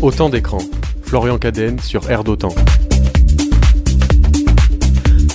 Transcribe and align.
Autant 0.00 0.28
d'écran. 0.28 0.58
Florian 1.02 1.38
Cadenne 1.38 1.80
sur 1.80 2.08
Air 2.08 2.22
d'Autant. 2.22 2.54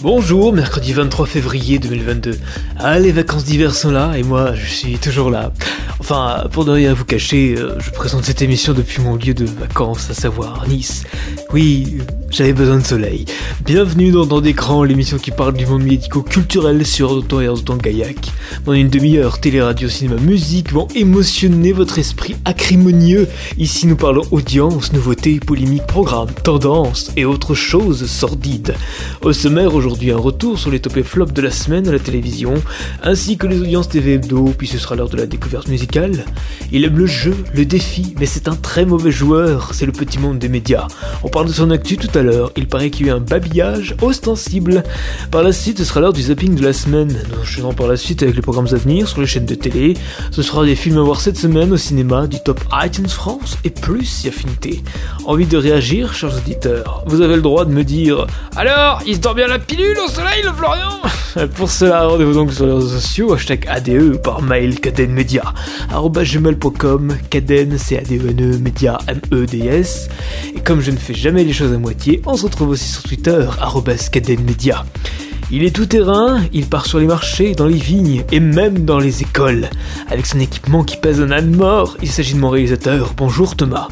Bonjour, 0.01 0.54
mercredi 0.54 0.93
23 0.93 1.25
février 1.25 1.79
2022. 1.79 2.39
Ah, 2.77 2.97
les 2.97 3.11
vacances 3.11 3.43
d'hiver 3.43 3.75
sont 3.75 3.91
là 3.91 4.13
et 4.15 4.23
moi, 4.23 4.53
je 4.53 4.65
suis 4.65 4.97
toujours 4.99 5.29
là. 5.29 5.51
Enfin, 5.99 6.45
pour 6.53 6.63
ne 6.65 6.71
rien 6.71 6.93
vous 6.93 7.03
cacher, 7.03 7.55
euh, 7.57 7.77
je 7.79 7.91
présente 7.91 8.23
cette 8.23 8.41
émission 8.41 8.71
depuis 8.71 9.02
mon 9.02 9.18
lieu 9.18 9.34
de 9.34 9.44
vacances, 9.44 10.10
à 10.10 10.14
savoir 10.14 10.66
Nice. 10.70 11.04
Oui, 11.52 11.98
j'avais 12.34 12.54
besoin 12.54 12.79
de 12.79 12.86
soleil. 12.86 13.25
Bienvenue 13.63 14.11
dans 14.11 14.25
Dans 14.25 14.41
d'écran, 14.41 14.83
l'émission 14.83 15.20
qui 15.20 15.29
parle 15.29 15.54
du 15.54 15.68
monde 15.68 15.83
médico-culturel 15.83 16.83
sur 16.83 17.11
Autant 17.11 17.41
et 17.41 17.47
Autant 17.47 17.77
Gaillac. 17.77 18.32
Dans 18.65 18.73
une 18.73 18.89
demi-heure, 18.89 19.39
télé, 19.39 19.61
radio, 19.61 19.88
cinéma, 19.88 20.20
musique 20.20 20.73
vont 20.73 20.88
émotionner 20.96 21.71
votre 21.73 22.00
esprit 22.00 22.36
acrimonieux. 22.43 23.27
Ici, 23.59 23.86
nous 23.86 23.96
parlons 23.96 24.23
audience, 24.32 24.93
nouveautés, 24.93 25.39
polémiques, 25.39 25.86
programmes, 25.86 26.32
tendances 26.43 27.11
et 27.15 27.24
autres 27.24 27.54
choses 27.54 28.07
sordides. 28.07 28.74
Au 29.21 29.32
sommaire, 29.32 29.75
aujourd'hui, 29.75 30.10
un 30.10 30.18
retour 30.18 30.57
sur 30.57 30.71
les 30.71 30.79
top 30.79 30.97
et 30.97 31.04
flops 31.04 31.33
de 31.33 31.41
la 31.41 31.52
semaine 31.52 31.88
à 31.88 31.91
la 31.91 32.00
télévision, 32.00 32.55
ainsi 33.03 33.38
que 33.38 33.45
les 33.45 33.61
audiences 33.61 33.89
TV 33.89 34.13
hebdo, 34.13 34.53
puis 34.57 34.67
ce 34.67 34.79
sera 34.79 34.95
l'heure 34.95 35.09
de 35.09 35.17
la 35.17 35.27
découverte 35.27 35.67
musicale. 35.67 36.25
Il 36.71 36.83
aime 36.83 36.97
le 36.97 37.05
jeu, 37.05 37.35
le 37.53 37.65
défi, 37.65 38.15
mais 38.19 38.25
c'est 38.25 38.47
un 38.47 38.55
très 38.55 38.85
mauvais 38.85 39.11
joueur, 39.11 39.75
c'est 39.75 39.85
le 39.85 39.91
petit 39.91 40.17
monde 40.17 40.39
des 40.39 40.49
médias. 40.49 40.88
On 41.23 41.29
parle 41.29 41.47
de 41.47 41.53
son 41.53 41.69
actu 41.69 41.97
tout 41.97 42.09
à 42.17 42.22
l'heure, 42.22 42.22
il 42.55 42.67
paraît 42.67 42.89
qu'il 42.89 43.07
y 43.07 43.09
a 43.09 43.13
eu 43.13 43.15
un 43.15 43.19
babillage 43.19 43.95
ostensible. 44.01 44.83
Par 45.31 45.43
la 45.43 45.51
suite, 45.51 45.77
ce 45.79 45.83
sera 45.83 46.01
l'heure 46.01 46.13
du 46.13 46.21
zapping 46.21 46.55
de 46.55 46.63
la 46.63 46.73
semaine. 46.73 47.17
Nous 47.31 47.41
enchaînerons 47.41 47.73
par 47.73 47.87
la 47.87 47.97
suite 47.97 48.23
avec 48.23 48.35
les 48.35 48.41
programmes 48.41 48.67
à 48.71 48.75
venir 48.75 49.07
sur 49.07 49.21
les 49.21 49.27
chaînes 49.27 49.45
de 49.45 49.55
télé. 49.55 49.95
Ce 50.31 50.41
sera 50.41 50.65
des 50.65 50.75
films 50.75 50.97
à 50.97 51.01
voir 51.01 51.21
cette 51.21 51.37
semaine 51.37 51.71
au 51.71 51.77
cinéma, 51.77 52.27
du 52.27 52.37
top 52.43 52.61
iTunes 52.83 53.09
France 53.09 53.57
et 53.63 53.69
plus 53.69 54.05
si 54.05 54.27
affinité. 54.27 54.83
Envie 55.25 55.45
de 55.45 55.57
réagir, 55.57 56.13
chers 56.13 56.35
auditeurs 56.35 57.03
Vous 57.07 57.21
avez 57.21 57.35
le 57.35 57.41
droit 57.41 57.65
de 57.65 57.71
me 57.71 57.83
dire 57.83 58.27
Alors, 58.55 59.02
il 59.05 59.15
se 59.15 59.19
dort 59.21 59.35
bien 59.35 59.47
la 59.47 59.59
pilule 59.59 59.97
au 59.99 60.09
soleil, 60.09 60.41
le 60.43 60.52
Florian? 60.52 60.99
Pour 61.55 61.69
cela, 61.71 62.05
rendez-vous 62.08 62.33
donc 62.33 62.53
sur 62.53 62.65
les 62.65 62.73
réseaux 62.73 62.87
sociaux, 62.87 63.33
hashtag 63.33 63.65
ADE 63.67 64.21
par 64.21 64.41
mail 64.41 64.80
cadenmedia, 64.80 65.43
caden, 67.30 67.77
c 67.77 67.97
a 67.97 68.02
d 68.02 68.17
e 68.17 68.30
e 68.30 68.58
media, 68.59 68.97
M-E-D-S. 69.08 70.09
Et 70.55 70.59
comme 70.59 70.81
je 70.81 70.91
ne 70.91 70.97
fais 70.97 71.13
jamais 71.13 71.43
les 71.43 71.53
choses 71.53 71.73
à 71.73 71.77
moitié, 71.77 72.12
on 72.25 72.36
se 72.36 72.44
retrouve 72.44 72.69
aussi 72.69 72.88
sur 72.88 73.03
Twitter, 73.03 73.47
cadenmedia. 74.11 74.86
Il 75.52 75.64
est 75.64 75.75
tout 75.75 75.86
terrain, 75.86 76.42
il 76.52 76.66
part 76.66 76.86
sur 76.86 77.00
les 77.00 77.05
marchés, 77.05 77.53
dans 77.53 77.67
les 77.67 77.78
vignes 77.78 78.23
et 78.31 78.39
même 78.39 78.86
dans 78.86 79.00
les 79.00 79.22
écoles. 79.22 79.70
Avec 80.09 80.25
son 80.25 80.39
équipement 80.39 80.83
qui 80.83 80.97
pèse 80.97 81.22
un 81.22 81.31
âne 81.31 81.55
mort, 81.55 81.97
il 82.02 82.09
s'agit 82.09 82.33
de 82.33 82.39
mon 82.39 82.50
réalisateur. 82.50 83.14
Bonjour 83.16 83.55
Thomas. 83.55 83.88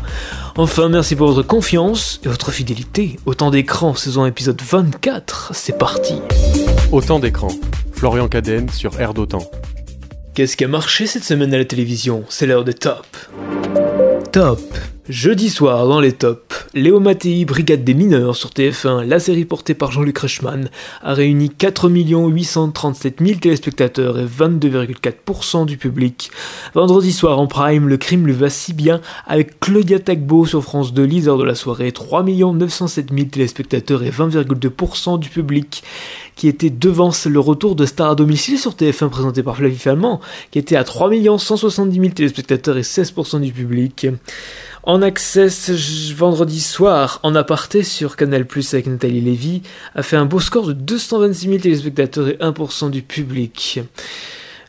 Enfin, 0.55 0.89
merci 0.89 1.15
pour 1.15 1.31
votre 1.31 1.47
confiance 1.47 2.19
et 2.25 2.27
votre 2.27 2.51
fidélité. 2.51 3.19
Autant 3.25 3.51
d'écran, 3.51 3.93
saison 3.93 4.25
épisode 4.25 4.61
24, 4.61 5.51
c'est 5.53 5.77
parti. 5.77 6.15
Autant 6.91 7.19
d'écran. 7.19 7.49
Florian 7.93 8.27
Cadenne 8.27 8.69
sur 8.69 8.99
Air 8.99 9.13
d'Autant. 9.13 9.49
Qu'est-ce 10.33 10.57
qui 10.57 10.63
a 10.63 10.67
marché 10.67 11.07
cette 11.07 11.23
semaine 11.23 11.53
à 11.53 11.57
la 11.57 11.65
télévision? 11.65 12.23
C'est 12.29 12.47
l'heure 12.47 12.63
des 12.63 12.73
top. 12.73 13.05
Top. 14.31 14.61
Jeudi 15.09 15.49
soir, 15.49 15.87
dans 15.87 15.99
les 15.99 16.11
tops, 16.11 16.67
Léo 16.75 16.99
Mattei, 16.99 17.43
Brigade 17.43 17.83
des 17.83 17.95
mineurs 17.95 18.35
sur 18.35 18.51
TF1, 18.51 19.03
la 19.03 19.19
série 19.19 19.45
portée 19.45 19.73
par 19.73 19.91
Jean-Luc 19.91 20.19
Reichmann, 20.19 20.69
a 21.01 21.15
réuni 21.15 21.49
4 21.49 21.89
837 21.89 23.15
000 23.19 23.39
téléspectateurs 23.39 24.19
et 24.19 24.25
22,4% 24.25 25.65
du 25.65 25.77
public. 25.77 26.29
Vendredi 26.75 27.11
soir 27.13 27.39
en 27.39 27.47
prime, 27.47 27.89
le 27.89 27.97
crime 27.97 28.27
lui 28.27 28.33
va 28.33 28.51
si 28.51 28.73
bien 28.73 29.01
avec 29.25 29.59
Claudia 29.59 29.97
Tagbo 29.97 30.45
sur 30.45 30.61
France 30.61 30.93
2, 30.93 31.03
leader 31.03 31.39
de 31.39 31.45
la 31.45 31.55
soirée, 31.55 31.91
3 31.91 32.23
907 32.23 33.07
000 33.11 33.27
téléspectateurs 33.29 34.03
et 34.03 34.11
20,2% 34.11 35.17
du 35.17 35.29
public, 35.29 35.83
qui 36.35 36.47
était 36.47 36.69
devant 36.69 37.11
le 37.25 37.39
retour 37.39 37.75
de 37.75 37.87
Star 37.87 38.11
à 38.11 38.15
domicile 38.15 38.59
sur 38.59 38.73
TF1 38.73 39.09
présenté 39.09 39.41
par 39.41 39.57
Flavie 39.57 39.77
Fallemand, 39.77 40.21
qui 40.51 40.59
était 40.59 40.75
à 40.75 40.83
3 40.83 41.09
170 41.39 41.99
000 41.99 42.13
téléspectateurs 42.13 42.77
et 42.77 42.81
16% 42.81 43.41
du 43.41 43.51
public. 43.51 44.07
En 44.83 45.03
access 45.03 45.69
vendredi 46.15 46.59
soir, 46.59 47.19
en 47.21 47.35
aparté 47.35 47.83
sur 47.83 48.15
Canal 48.15 48.45
Plus 48.45 48.73
avec 48.73 48.87
Nathalie 48.87 49.21
Lévy, 49.21 49.61
a 49.93 50.01
fait 50.01 50.15
un 50.15 50.25
beau 50.25 50.39
score 50.39 50.65
de 50.65 50.73
226 50.73 51.47
000 51.47 51.59
téléspectateurs 51.59 52.27
et 52.27 52.37
1% 52.37 52.89
du 52.89 53.03
public. 53.03 53.81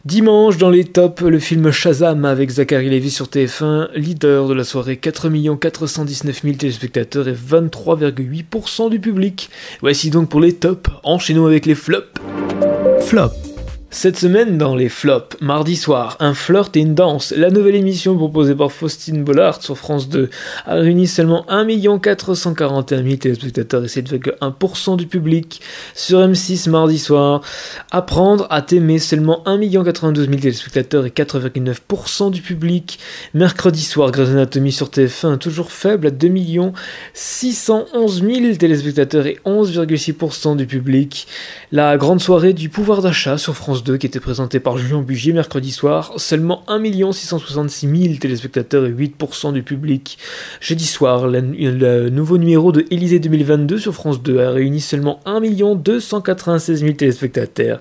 Dimanche, 0.05 0.59
dans 0.59 0.69
les 0.69 0.84
tops, 0.84 1.23
le 1.23 1.39
film 1.39 1.71
Shazam 1.71 2.25
avec 2.27 2.50
Zachary 2.50 2.91
Lévy 2.91 3.11
sur 3.11 3.27
TF1, 3.27 3.91
leader 3.95 4.49
de 4.49 4.55
la 4.55 4.65
soirée, 4.65 4.99
4 4.99 5.31
419 5.59 6.43
000 6.43 6.56
téléspectateurs 6.56 7.29
et 7.29 7.34
23,8% 7.34 8.91
du 8.91 9.00
public. 9.00 9.49
Voici 9.81 10.11
donc 10.11 10.29
pour 10.29 10.41
les 10.41 10.53
tops, 10.53 10.91
enchaînons 11.05 11.47
avec 11.47 11.65
les 11.65 11.77
flops. 11.77 12.09
Flop. 13.00 13.51
Cette 13.94 14.19
semaine 14.19 14.56
dans 14.56 14.75
les 14.75 14.88
flops, 14.88 15.36
mardi 15.42 15.76
soir, 15.76 16.16
un 16.19 16.32
flirt 16.32 16.75
et 16.78 16.80
une 16.80 16.94
danse, 16.94 17.30
la 17.36 17.50
nouvelle 17.50 17.75
émission 17.75 18.16
proposée 18.16 18.54
par 18.54 18.72
Faustine 18.72 19.22
Bollard 19.22 19.62
sur 19.62 19.76
France 19.76 20.08
2 20.08 20.30
a 20.64 20.75
réuni 20.76 21.06
seulement 21.06 21.44
1 21.50 21.98
441 21.98 23.02
000 23.02 23.16
téléspectateurs 23.16 23.84
et 23.84 23.88
7,1% 23.88 24.97
du 24.97 25.06
public. 25.06 25.60
Sur 25.94 26.20
M6 26.20 26.70
mardi 26.70 26.98
soir, 26.98 27.42
Apprendre 27.91 28.47
à 28.48 28.62
t'aimer 28.62 28.98
seulement 28.98 29.47
1 29.47 29.60
92 29.84 30.26
000 30.26 30.41
téléspectateurs 30.41 31.04
et 31.04 31.10
4,9% 31.10 32.31
du 32.31 32.41
public. 32.41 32.98
Mercredi 33.34 33.82
soir, 33.82 34.10
Grey's 34.10 34.31
Anatomy 34.31 34.72
sur 34.72 34.88
TF1 34.88 35.36
toujours 35.36 35.70
faible 35.70 36.06
à 36.06 36.10
2 36.10 36.32
611 37.12 38.22
000 38.22 38.54
téléspectateurs 38.56 39.26
et 39.26 39.38
11,6% 39.44 40.56
du 40.56 40.66
public. 40.66 41.26
La 41.72 41.98
grande 41.98 42.22
soirée 42.22 42.54
du 42.54 42.70
pouvoir 42.70 43.02
d'achat 43.02 43.36
sur 43.36 43.54
France 43.54 43.81
2 43.82 43.97
qui 43.97 44.06
était 44.06 44.20
présenté 44.20 44.60
par 44.60 44.78
Julien 44.78 45.00
Bugier 45.03 45.32
mercredi 45.32 45.72
soir, 45.72 46.12
seulement 46.16 46.65
1 46.69 47.12
666 47.12 48.04
000 48.04 48.15
téléspectateurs 48.20 48.87
et 48.87 48.91
8% 48.91 49.53
du 49.53 49.62
public. 49.62 50.19
Jeudi 50.60 50.87
soir, 50.87 51.26
le, 51.26 52.09
nouveau 52.10 52.38
numéro 52.38 52.72
de 52.72 52.84
Élysée 52.91 53.19
2022 53.19 53.78
sur 53.78 53.94
France 53.94 54.22
2 54.22 54.41
a 54.41 54.50
réuni 54.50 54.81
seulement 54.81 55.20
1 55.25 55.41
296 55.76 56.81
000 56.81 56.93
téléspectateurs 56.94 57.81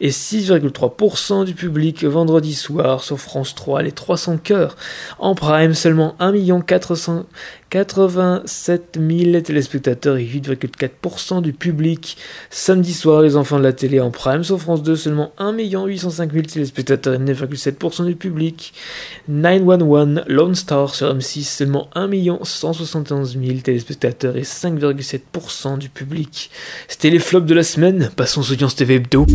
et 0.00 0.10
6,3% 0.10 1.44
du 1.44 1.54
public. 1.54 2.04
Vendredi 2.04 2.54
soir, 2.54 3.02
sur 3.02 3.18
France 3.18 3.54
3, 3.54 3.82
les 3.82 3.92
300 3.92 4.38
cœurs. 4.38 4.76
En 5.18 5.34
prime, 5.34 5.74
seulement 5.74 6.14
1 6.18 6.60
400 6.60 7.24
87 7.70 8.98
000 8.98 9.40
téléspectateurs 9.42 10.16
et 10.16 10.24
8,4% 10.24 11.42
du 11.42 11.52
public. 11.52 12.16
Samedi 12.50 12.94
soir, 12.94 13.20
les 13.20 13.36
enfants 13.36 13.58
de 13.58 13.64
la 13.64 13.74
télé 13.74 14.00
en 14.00 14.10
prime 14.10 14.42
sur 14.42 14.58
France 14.58 14.82
2, 14.82 14.96
seulement 14.96 15.32
1 15.38 15.52
805 15.86 16.32
000 16.32 16.44
téléspectateurs 16.46 17.14
et 17.14 17.18
9,7% 17.18 18.06
du 18.06 18.16
public. 18.16 18.72
911 19.28 20.24
Lone 20.26 20.54
Star 20.54 20.94
sur 20.94 21.14
M6, 21.14 21.44
seulement 21.44 21.88
1 21.94 22.10
171 22.42 23.38
000 23.38 23.58
téléspectateurs 23.60 24.36
et 24.36 24.42
5,7% 24.42 25.78
du 25.78 25.88
public. 25.88 26.50
C'était 26.88 27.10
les 27.10 27.18
flops 27.18 27.46
de 27.46 27.54
la 27.54 27.62
semaine, 27.62 28.10
passons 28.16 28.40
aux 28.40 28.52
audiences 28.52 28.76
TV 28.76 28.96
Hebdo. 28.96 29.26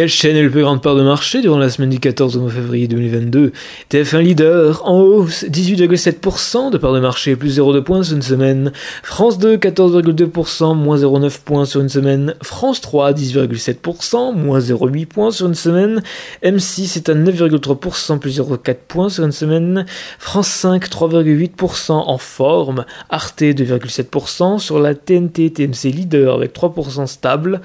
Quelle 0.00 0.08
chaîne 0.08 0.34
est 0.34 0.42
le 0.42 0.50
plus 0.50 0.62
grande 0.62 0.80
part 0.80 0.96
de 0.96 1.02
marché 1.02 1.42
durant 1.42 1.58
la 1.58 1.68
semaine 1.68 1.90
du 1.90 2.00
14 2.00 2.38
au 2.38 2.48
février 2.48 2.88
2022 2.88 3.52
TF1 3.90 4.20
leader, 4.22 4.80
en 4.88 5.00
hausse, 5.00 5.44
18,7% 5.44 6.70
de 6.70 6.78
part 6.78 6.94
de 6.94 7.00
marché, 7.00 7.36
plus 7.36 7.58
0,2 7.58 7.82
points 7.82 8.02
sur 8.02 8.16
une 8.16 8.22
semaine. 8.22 8.72
France 9.02 9.38
2, 9.38 9.58
14,2%, 9.58 10.74
moins 10.74 10.96
0,9 10.96 11.40
points 11.44 11.66
sur 11.66 11.82
une 11.82 11.90
semaine. 11.90 12.34
France 12.40 12.80
3, 12.80 13.12
10,7%, 13.12 14.34
moins 14.34 14.58
0,8 14.58 15.04
points 15.04 15.30
sur 15.32 15.48
une 15.48 15.54
semaine. 15.54 16.02
M6 16.42 16.96
est 16.96 17.10
à 17.10 17.14
9,3%, 17.14 18.18
plus 18.18 18.40
0,4 18.40 18.76
points 18.88 19.10
sur 19.10 19.24
une 19.26 19.32
semaine. 19.32 19.84
France 20.18 20.48
5, 20.48 20.88
3,8% 20.88 21.92
en 21.92 22.16
forme. 22.16 22.86
Arte, 23.10 23.42
2,7%. 23.42 24.60
Sur 24.60 24.80
la 24.80 24.94
TNT, 24.94 25.50
TMC 25.50 25.92
leader 25.92 26.36
avec 26.36 26.54
3% 26.54 27.06
stable. 27.06 27.60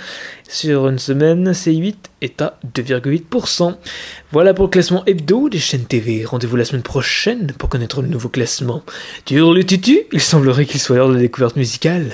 Sur 0.50 0.90
une 0.90 1.00
semaine, 1.00 1.52
C8 1.52 1.96
est 2.26 2.42
à 2.42 2.60
2,8%. 2.76 3.76
Voilà 4.32 4.54
pour 4.54 4.66
le 4.66 4.70
classement 4.70 5.04
hebdo 5.06 5.50
des 5.50 5.60
chaînes 5.60 5.86
TV. 5.86 6.26
Rendez-vous 6.26 6.58
la 6.58 6.66
semaine 6.66 6.84
prochaine 6.84 7.54
pour 7.58 7.70
connaître 7.70 8.02
le 8.02 8.10
nouveau 8.10 8.30
classement. 8.30 8.84
Tu 9.24 9.36
le 9.36 9.64
tutu 9.64 10.02
Il 10.12 10.22
semblerait 10.22 10.66
qu'il 10.66 10.82
soit 10.82 10.98
l'heure 10.98 11.10
de 11.10 11.14
la 11.14 11.22
découverte 11.22 11.56
musicale 11.56 12.12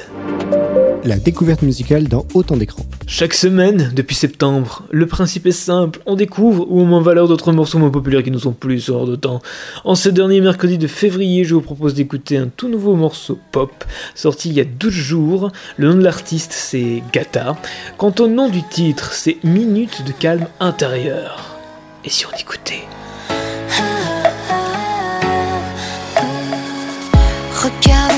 la 1.03 1.18
découverte 1.18 1.62
musicale 1.62 2.07
dans 2.07 2.25
autant 2.33 2.57
d'écrans. 2.57 2.86
Chaque 3.07 3.33
semaine, 3.33 3.92
depuis 3.94 4.15
septembre, 4.15 4.83
le 4.92 5.06
principe 5.06 5.45
est 5.45 5.51
simple, 5.51 6.00
on 6.06 6.15
découvre 6.15 6.65
ou 6.69 6.81
on 6.81 6.86
met 6.86 6.95
en 6.95 7.01
valeur 7.01 7.27
d'autres 7.27 7.51
morceaux 7.51 7.80
moins 7.80 7.89
populaires 7.89 8.24
qui 8.24 8.31
nous 8.31 8.48
ont 8.48 8.53
plu 8.53 8.80
sur 8.80 9.06
de 9.06 9.15
temps. 9.15 9.42
En 9.83 9.95
ce 9.95 10.09
dernier 10.09 10.42
mercredi 10.42 10.77
de 10.77 10.88
février, 10.88 11.44
je 11.44 11.56
vous 11.56 11.62
propose 11.62 11.94
d'écouter 11.94 12.38
un 12.38 12.48
tout 12.48 12.69
nouveau 12.69 12.95
morceau 12.95 13.39
pop, 13.51 13.83
sorti 14.15 14.50
il 14.50 14.56
y 14.56 14.62
a 14.62 14.65
12 14.65 14.92
jours. 14.92 15.51
Le 15.77 15.89
nom 15.89 15.95
de 15.95 16.03
l'artiste, 16.03 16.53
c'est 16.53 17.04
Gata. 17.12 17.57
Quant 17.97 18.13
au 18.19 18.27
nom 18.27 18.50
du 18.50 18.63
titre, 18.63 19.13
c'est 19.13 19.38
Minute 19.44 20.06
de 20.06 20.12
calme 20.12 20.47
intérieur. 20.59 21.57
Et 22.06 22.09
si 22.09 22.25
on 22.25 22.38
écoutait? 22.38 22.83
Regarde, 27.62 28.10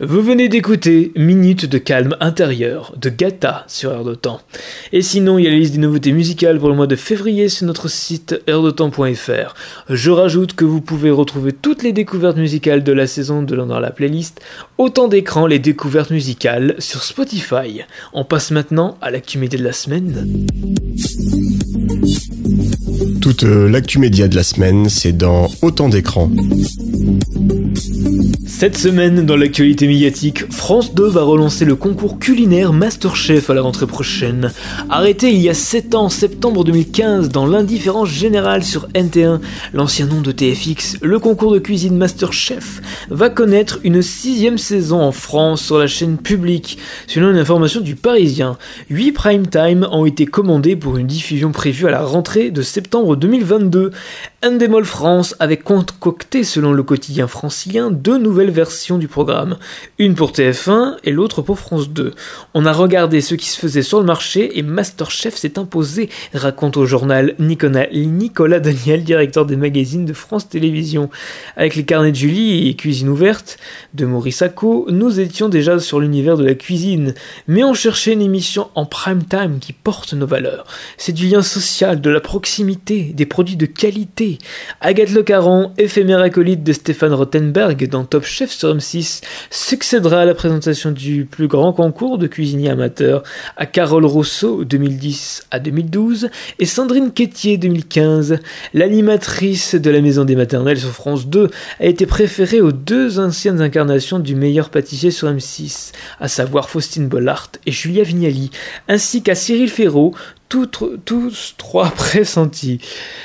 Vous 0.00 0.22
venez 0.22 0.48
d'écouter 0.48 1.10
Minute 1.16 1.66
de 1.66 1.78
calme 1.78 2.16
intérieur 2.20 2.94
de 2.96 3.08
Gata 3.08 3.64
sur 3.66 3.90
Air 3.90 4.04
de 4.04 4.14
Temps. 4.14 4.40
Et 4.92 5.02
sinon, 5.02 5.38
il 5.38 5.44
y 5.44 5.48
a 5.48 5.50
la 5.50 5.56
liste 5.56 5.72
des 5.72 5.80
nouveautés 5.80 6.12
musicales 6.12 6.60
pour 6.60 6.68
le 6.68 6.76
mois 6.76 6.86
de 6.86 6.94
février 6.94 7.48
sur 7.48 7.66
notre 7.66 7.88
site 7.88 8.40
airdetemps.fr. 8.46 9.54
Je 9.88 10.10
rajoute 10.12 10.54
que 10.54 10.64
vous 10.64 10.80
pouvez 10.80 11.10
retrouver 11.10 11.50
toutes 11.52 11.82
les 11.82 11.92
découvertes 11.92 12.36
musicales 12.36 12.84
de 12.84 12.92
la 12.92 13.08
saison 13.08 13.42
de 13.42 13.56
dans 13.56 13.80
la 13.80 13.90
playlist 13.90 14.40
Autant 14.76 15.08
d'écrans 15.08 15.48
les 15.48 15.58
découvertes 15.58 16.10
musicales 16.10 16.76
sur 16.78 17.02
Spotify. 17.02 17.82
On 18.12 18.24
passe 18.24 18.52
maintenant 18.52 18.98
à 19.00 19.10
l'actu 19.10 19.38
média 19.38 19.58
de 19.58 19.64
la 19.64 19.72
semaine. 19.72 20.46
Toute 23.20 23.44
euh, 23.44 23.68
l'actu 23.68 23.98
média 23.98 24.28
de 24.28 24.36
la 24.36 24.42
semaine, 24.42 24.88
c'est 24.88 25.12
dans 25.12 25.48
Autant 25.62 25.88
d'écrans. 25.88 26.30
Cette 28.58 28.76
semaine, 28.76 29.24
dans 29.24 29.36
l'actualité 29.36 29.86
médiatique, 29.86 30.50
France 30.50 30.92
2 30.92 31.06
va 31.06 31.22
relancer 31.22 31.64
le 31.64 31.76
concours 31.76 32.18
culinaire 32.18 32.72
Masterchef 32.72 33.50
à 33.50 33.54
la 33.54 33.62
rentrée 33.62 33.86
prochaine. 33.86 34.50
Arrêté 34.90 35.30
il 35.30 35.40
y 35.40 35.48
a 35.48 35.54
7 35.54 35.94
ans, 35.94 36.08
septembre 36.08 36.64
2015, 36.64 37.28
dans 37.28 37.46
l'indifférence 37.46 38.08
générale 38.08 38.64
sur 38.64 38.88
NT1, 38.88 39.38
l'ancien 39.74 40.06
nom 40.06 40.22
de 40.22 40.32
TFX, 40.32 40.96
le 41.02 41.20
concours 41.20 41.52
de 41.52 41.60
cuisine 41.60 41.96
Masterchef 41.96 42.82
va 43.10 43.30
connaître 43.30 43.78
une 43.84 44.02
sixième 44.02 44.58
saison 44.58 45.02
en 45.02 45.12
France 45.12 45.62
sur 45.62 45.78
la 45.78 45.86
chaîne 45.86 46.18
publique. 46.18 46.78
Selon 47.06 47.30
une 47.30 47.38
information 47.38 47.80
du 47.80 47.94
Parisien, 47.94 48.58
8 48.90 49.12
prime 49.12 49.46
time 49.46 49.86
ont 49.92 50.04
été 50.04 50.26
commandés 50.26 50.74
pour 50.74 50.96
une 50.96 51.06
diffusion 51.06 51.52
prévue 51.52 51.86
à 51.86 51.92
la 51.92 52.02
rentrée 52.02 52.50
de 52.50 52.62
septembre 52.62 53.07
2022. 53.16 53.92
Endemol 54.40 54.84
France 54.84 55.34
avait 55.40 55.56
concocté, 55.56 56.44
selon 56.44 56.72
le 56.72 56.84
quotidien 56.84 57.26
francilien, 57.26 57.90
deux 57.90 58.18
nouvelles 58.18 58.52
versions 58.52 58.96
du 58.96 59.08
programme, 59.08 59.56
une 59.98 60.14
pour 60.14 60.30
TF1 60.30 60.94
et 61.02 61.10
l'autre 61.10 61.42
pour 61.42 61.58
France 61.58 61.90
2. 61.90 62.14
On 62.54 62.64
a 62.64 62.72
regardé 62.72 63.20
ce 63.20 63.34
qui 63.34 63.48
se 63.48 63.58
faisait 63.58 63.82
sur 63.82 63.98
le 63.98 64.06
marché 64.06 64.56
et 64.56 64.62
Masterchef 64.62 65.34
s'est 65.34 65.58
imposé, 65.58 66.08
raconte 66.34 66.76
au 66.76 66.86
journal 66.86 67.34
Nicolas, 67.40 67.88
Nicolas 67.92 68.60
Daniel, 68.60 69.02
directeur 69.02 69.44
des 69.44 69.56
magazines 69.56 70.04
de 70.04 70.12
France 70.12 70.48
Télévisions. 70.48 71.10
Avec 71.56 71.74
les 71.74 71.84
carnets 71.84 72.12
de 72.12 72.16
Julie 72.16 72.68
et 72.68 72.76
Cuisine 72.76 73.08
ouverte 73.08 73.58
de 73.94 74.06
Maurice 74.06 74.42
Acco, 74.42 74.86
nous 74.88 75.18
étions 75.18 75.48
déjà 75.48 75.80
sur 75.80 75.98
l'univers 75.98 76.36
de 76.36 76.44
la 76.44 76.54
cuisine, 76.54 77.12
mais 77.48 77.64
on 77.64 77.74
cherchait 77.74 78.12
une 78.12 78.22
émission 78.22 78.68
en 78.76 78.86
prime 78.86 79.24
time 79.24 79.58
qui 79.58 79.72
porte 79.72 80.14
nos 80.14 80.28
valeurs. 80.28 80.64
C'est 80.96 81.10
du 81.10 81.26
lien 81.26 81.42
social, 81.42 82.00
de 82.00 82.10
la 82.10 82.20
proximité, 82.20 83.12
des 83.16 83.26
produits 83.26 83.56
de 83.56 83.66
qualité. 83.66 84.27
Agathe 84.80 85.10
Le 85.10 85.22
Caron, 85.22 85.72
éphémère 85.78 86.20
acolyte 86.20 86.62
de 86.62 86.72
Stéphane 86.72 87.12
Rothenberg 87.12 87.88
dans 87.88 88.04
Top 88.04 88.24
Chef 88.24 88.50
sur 88.50 88.74
M6, 88.74 89.22
succédera 89.50 90.20
à 90.20 90.24
la 90.24 90.34
présentation 90.34 90.90
du 90.90 91.24
plus 91.24 91.48
grand 91.48 91.72
concours 91.72 92.18
de 92.18 92.26
cuisiniers 92.26 92.70
amateurs 92.70 93.22
à 93.56 93.66
Carole 93.66 94.04
Rousseau 94.04 94.64
2010 94.64 95.46
à 95.50 95.58
2012 95.58 96.30
et 96.58 96.66
Sandrine 96.66 97.12
Quétier 97.12 97.56
2015. 97.56 98.38
L'animatrice 98.74 99.74
de 99.74 99.90
la 99.90 100.00
Maison 100.00 100.24
des 100.24 100.36
Maternelles 100.36 100.80
sur 100.80 100.90
France 100.90 101.26
2 101.26 101.48
a 101.80 101.86
été 101.86 102.06
préférée 102.06 102.60
aux 102.60 102.72
deux 102.72 103.18
anciennes 103.18 103.60
incarnations 103.60 104.18
du 104.18 104.34
meilleur 104.34 104.70
pâtissier 104.70 105.10
sur 105.10 105.28
M6, 105.28 105.92
à 106.20 106.28
savoir 106.28 106.68
Faustine 106.68 107.08
Bollard 107.08 107.50
et 107.66 107.72
Julia 107.72 108.02
Vignali, 108.02 108.50
ainsi 108.88 109.22
qu'à 109.22 109.34
Cyril 109.34 109.70
Ferraud, 109.70 110.14
tous 110.48 111.54
trois 111.58 111.90
pressentis. 111.96 112.80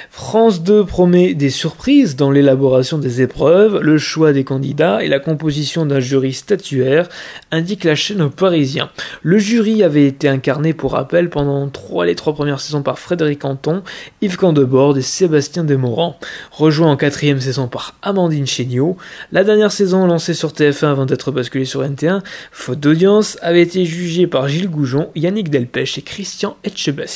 France 0.10 0.62
2 0.62 0.86
promet 0.86 1.34
des 1.34 1.50
surprises 1.50 2.16
dans 2.16 2.32
l'élaboration 2.32 2.98
des 2.98 3.22
épreuves, 3.22 3.80
le 3.80 3.98
choix 3.98 4.34
des 4.34 4.44
candidats 4.44 5.04
et 5.04 5.08
la 5.08 5.20
composition 5.20 5.86
d'un 5.86 6.00
jury 6.00 6.34
statuaire, 6.34 7.10
indique 7.52 7.84
la 7.84 7.96
chaîne 7.96 8.30
parisien. 8.30 8.90
Le 9.22 9.38
jury 9.38 9.84
avait 9.84 10.06
été 10.06 10.28
incarné 10.28 10.74
pour 10.74 10.94
rappel 10.94 11.30
pendant 11.30 11.70
les 12.06 12.16
trois 12.16 12.34
premières 12.34 12.60
saisons 12.60 12.84
par 12.84 13.00
Frédéric 13.00 13.46
Anton, 13.46 13.84
Yves 14.22 14.38
Candebord 14.38 14.98
et 14.98 15.02
Sébastien 15.02 15.64
Desmorans, 15.64 16.18
rejoint 16.52 16.92
en 16.92 16.98
quatrième 16.98 17.40
saison 17.40 17.68
par 17.68 17.96
Amandine 18.02 18.48
Chéniaud. 18.48 18.98
La 19.32 19.44
dernière 19.44 19.72
saison 19.72 20.06
lancée 20.06 20.34
sur 20.34 20.52
TF1 20.52 20.88
avant 20.88 21.06
d'être 21.06 21.32
basculée 21.32 21.66
sur 21.66 21.84
NT1, 21.84 22.22
faute 22.52 22.80
d'audience, 22.80 23.38
avait 23.42 23.62
été 23.62 23.86
jugée 23.86 24.28
par 24.28 24.48
Gilles 24.48 24.70
Goujon, 24.70 25.10
Yannick 25.16 25.50
Delpech 25.50 25.98
et 25.98 26.02
Christian 26.02 26.58
Etchebest. 26.64 27.13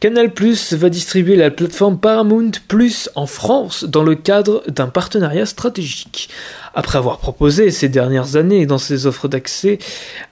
Canal 0.00 0.34
Plus 0.34 0.74
va 0.74 0.90
distribuer 0.90 1.36
la 1.36 1.50
plateforme 1.50 1.98
Paramount 1.98 2.50
Plus 2.68 3.08
en 3.14 3.26
France 3.26 3.84
dans 3.84 4.02
le 4.02 4.14
cadre 4.14 4.62
d'un 4.68 4.88
partenariat 4.88 5.46
stratégique. 5.46 6.28
Après 6.74 6.98
avoir 6.98 7.18
proposé 7.18 7.70
ces 7.70 7.88
dernières 7.88 8.36
années 8.36 8.66
dans 8.66 8.78
ses 8.78 9.06
offres 9.06 9.28
d'accès 9.28 9.78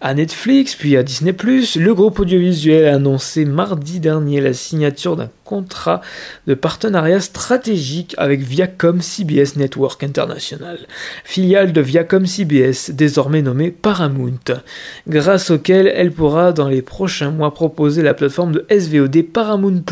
à 0.00 0.12
Netflix 0.14 0.74
puis 0.74 0.96
à 0.96 1.02
Disney+, 1.02 1.32
le 1.32 1.94
groupe 1.94 2.18
audiovisuel 2.18 2.86
a 2.86 2.96
annoncé 2.96 3.44
mardi 3.44 4.00
dernier 4.00 4.40
la 4.40 4.52
signature 4.52 5.16
d'un 5.16 5.30
contrat 5.52 6.00
de 6.46 6.54
partenariat 6.54 7.20
stratégique 7.20 8.14
avec 8.16 8.40
Viacom 8.40 9.02
CBS 9.02 9.56
Network 9.56 10.02
International, 10.02 10.78
filiale 11.24 11.74
de 11.74 11.80
Viacom 11.82 12.24
CBS 12.24 12.90
désormais 12.90 13.42
nommée 13.42 13.70
Paramount, 13.70 14.62
grâce 15.06 15.50
auquel 15.50 15.92
elle 15.94 16.10
pourra 16.10 16.52
dans 16.52 16.68
les 16.68 16.80
prochains 16.80 17.30
mois 17.30 17.52
proposer 17.52 18.02
la 18.02 18.14
plateforme 18.14 18.52
de 18.52 18.66
SVOD 18.70 19.24
Paramount 19.30 19.82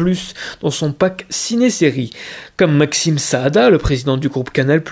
dans 0.63 0.71
son 0.71 0.93
pack 0.93 1.27
ciné-série. 1.29 2.11
Comme 2.57 2.77
Maxime 2.77 3.19
Saada, 3.19 3.69
le 3.69 3.79
président 3.79 4.17
du 4.17 4.31
groupe 4.31 4.51
Canal+, 4.51 4.83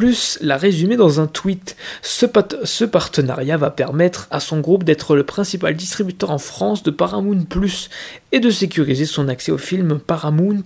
l'a 0.42 0.56
résumé 0.58 0.96
dans 0.96 1.20
un 1.20 1.26
tweet, 1.26 1.47
ce, 2.02 2.26
ce 2.64 2.84
partenariat 2.84 3.56
va 3.56 3.70
permettre 3.70 4.28
à 4.30 4.40
son 4.40 4.60
groupe 4.60 4.84
d'être 4.84 5.16
le 5.16 5.24
principal 5.24 5.74
distributeur 5.74 6.30
en 6.30 6.38
France 6.38 6.82
de 6.82 6.90
Paramount 6.90 7.44
Plus 7.44 7.90
et 8.32 8.40
de 8.40 8.50
sécuriser 8.50 9.06
son 9.06 9.28
accès 9.28 9.52
aux 9.52 9.58
films 9.58 9.98
Paramount 9.98 10.64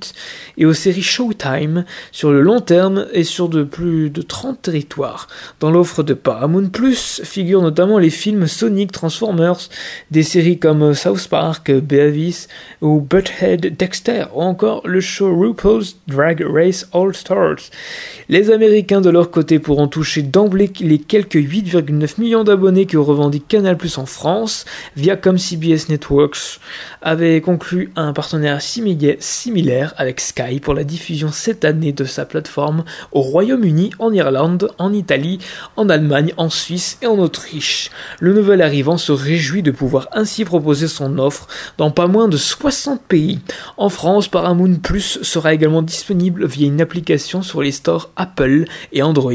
et 0.59 0.67
aux 0.67 0.73
séries 0.73 1.03
Showtime 1.03 1.85
sur 2.11 2.33
le 2.33 2.43
long 2.43 2.61
terme 2.61 3.07
et 3.13 3.25
sur 3.25 3.49
de 3.49 3.63
plus 3.63 4.11
de 4.11 4.23
30 4.23 4.63
territoires. 4.63 5.29
Dans 5.61 5.71
l'offre 5.71 6.03
de 6.03 6.15
Paramount 6.15 6.69
Plus 6.69 7.21
figurent 7.25 7.63
notamment 7.63 7.99
les 7.99 8.11
films 8.11 8.47
Sonic 8.47 8.91
Transformers, 8.91 9.69
des 10.11 10.23
séries 10.23 10.59
comme 10.59 10.95
South 10.95 11.29
Park, 11.29 11.71
Beavis 11.71 12.49
ou 12.81 13.01
Butthead 13.01 13.77
Dexter 13.77 14.25
ou 14.35 14.43
encore 14.43 14.87
le 14.87 15.01
show 15.01 15.35
RuPaul's 15.35 15.97
Drag 16.09 16.45
Race 16.45 16.89
All 16.93 17.15
Stars. 17.15 17.71
Les 18.29 18.51
Américains 18.51 19.01
de 19.01 19.11
leur 19.11 19.31
côté 19.31 19.59
pourront 19.59 19.89
toucher 19.89 20.23
d'emblée 20.23 20.71
les 20.81 20.99
quelques 20.99 21.37
8,9 21.37 22.21
millions 22.21 22.45
d'abonnés 22.45 22.87
que 22.87 22.97
revendique 22.97 23.47
Canal 23.47 23.77
Plus 23.77 23.99
en 23.99 24.07
France, 24.07 24.65
Viacom 24.97 25.39
CBS 25.39 25.89
Networks 25.89 26.61
conclu 27.53 27.93
un 27.97 28.15
partenariat 28.15 28.61
similaire 28.61 29.93
avec 29.99 30.21
Sky 30.21 30.59
pour 30.59 30.73
la 30.73 30.85
diffusion 30.85 31.31
cette 31.31 31.67
année 31.67 31.93
de 31.93 32.05
sa 32.05 32.25
plateforme 32.25 32.83
au 33.13 33.21
Royaume-Uni, 33.21 33.91
en 33.99 34.11
Irlande, 34.11 34.71
en 34.79 34.91
Italie, 34.91 35.39
en 35.77 35.91
Allemagne, 35.91 36.33
en 36.39 36.49
Suisse 36.49 36.97
et 37.03 37.07
en 37.07 37.19
Autriche. 37.19 37.91
Le 38.21 38.33
nouvel 38.33 38.63
arrivant 38.63 38.97
se 38.97 39.13
réjouit 39.13 39.63
de 39.63 39.71
pouvoir 39.71 40.09
ainsi 40.13 40.47
proposer 40.47 40.89
son 40.89 41.19
offre 41.19 41.47
dans 41.77 41.91
pas 41.91 42.07
moins 42.07 42.27
de 42.27 42.39
60 42.39 43.03
pays. 43.03 43.41
En 43.77 43.91
France, 43.91 44.29
Paramount 44.29 44.77
Plus 44.77 45.19
sera 45.21 45.53
également 45.53 45.83
disponible 45.83 46.47
via 46.47 46.69
une 46.69 46.81
application 46.81 47.43
sur 47.43 47.61
les 47.61 47.73
stores 47.73 48.13
Apple 48.17 48.65
et 48.95 49.03
Android, 49.03 49.35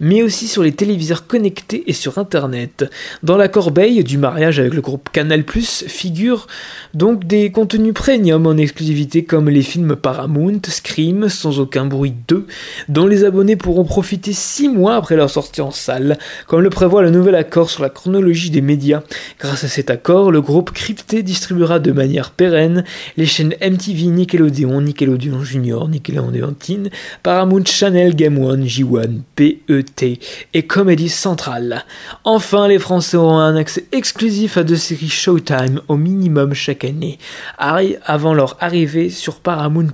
mais 0.00 0.24
aussi 0.24 0.48
sur 0.48 0.64
les 0.64 0.72
téléviseurs 0.72 1.28
connectés 1.28 1.84
et 1.86 1.92
sur 1.92 2.18
Internet. 2.18 2.90
Dans 3.22 3.36
la 3.36 3.46
corbeille 3.46 4.02
du 4.02 4.18
mariage 4.18 4.58
avec 4.58 4.74
le 4.74 4.80
groupe 4.80 5.10
Canal 5.12 5.44
Plus 5.44 5.84
figurent 5.86 6.48
donc 6.92 7.24
des 7.24 7.51
contenus 7.52 7.94
premium 7.94 8.46
en 8.46 8.56
exclusivité 8.56 9.24
comme 9.24 9.48
les 9.48 9.62
films 9.62 9.94
Paramount, 9.94 10.60
Scream, 10.66 11.28
Sans 11.28 11.60
aucun 11.60 11.84
bruit 11.84 12.14
2, 12.26 12.46
dont 12.88 13.06
les 13.06 13.24
abonnés 13.24 13.56
pourront 13.56 13.84
profiter 13.84 14.32
6 14.32 14.68
mois 14.68 14.96
après 14.96 15.14
leur 15.14 15.30
sortie 15.30 15.60
en 15.60 15.70
salle, 15.70 16.18
comme 16.48 16.62
le 16.62 16.70
prévoit 16.70 17.02
le 17.02 17.10
nouvel 17.10 17.36
accord 17.36 17.70
sur 17.70 17.82
la 17.82 17.90
chronologie 17.90 18.50
des 18.50 18.60
médias. 18.62 19.02
Grâce 19.38 19.64
à 19.64 19.68
cet 19.68 19.90
accord, 19.90 20.32
le 20.32 20.40
groupe 20.40 20.72
Crypté 20.72 21.22
distribuera 21.22 21.78
de 21.78 21.92
manière 21.92 22.30
pérenne 22.30 22.84
les 23.16 23.26
chaînes 23.26 23.54
MTV, 23.60 24.06
Nickelodeon, 24.06 24.80
Nickelodeon 24.80 25.44
Junior, 25.44 25.88
Nickelodeon 25.88 26.54
Teen, 26.58 26.90
Paramount 27.22 27.64
Channel, 27.64 28.16
Game 28.16 28.38
One, 28.38 28.64
J1, 28.64 29.20
PET 29.36 30.18
et 30.54 30.62
Comedy 30.62 31.08
Central. 31.08 31.84
Enfin, 32.24 32.66
les 32.68 32.78
Français 32.78 33.16
auront 33.16 33.38
un 33.38 33.56
accès 33.56 33.84
exclusif 33.92 34.56
à 34.56 34.64
deux 34.64 34.76
séries 34.76 35.08
Showtime 35.08 35.80
au 35.88 35.96
minimum 35.96 36.54
chaque 36.54 36.84
année, 36.84 37.18
avant 37.58 38.34
leur 38.34 38.56
arrivée 38.60 39.10
sur 39.10 39.40
Paramount+. 39.40 39.88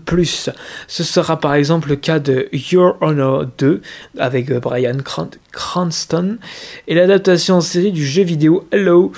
Ce 0.87 1.03
sera 1.05 1.41
par 1.41 1.55
exemple 1.55 1.91
le 1.91 1.97
cas 1.97 2.19
de 2.19 2.49
Your 2.53 2.97
Honor 3.01 3.47
2 3.59 3.83
avec 4.19 4.51
euh, 4.51 4.61
Brian 4.61 4.99
Cranston 5.53 6.39
et 6.87 6.95
l'adaptation 6.95 7.57
en 7.57 7.61
série 7.61 7.93
du 7.93 8.07
jeu 8.07 8.23
vidéo 8.23 8.67
Hello 8.71 9.13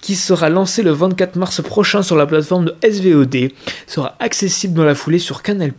qui 0.00 0.16
sera 0.16 0.50
lancé 0.50 0.82
le 0.82 0.90
24 0.90 1.36
mars 1.36 1.62
prochain 1.62 2.02
sur 2.02 2.16
la 2.16 2.26
plateforme 2.26 2.66
de 2.66 2.74
SVOD, 2.86 3.52
sera 3.86 4.16
accessible 4.20 4.74
dans 4.74 4.84
la 4.84 4.94
foulée 4.94 5.18
sur 5.18 5.42
Canal+. 5.42 5.72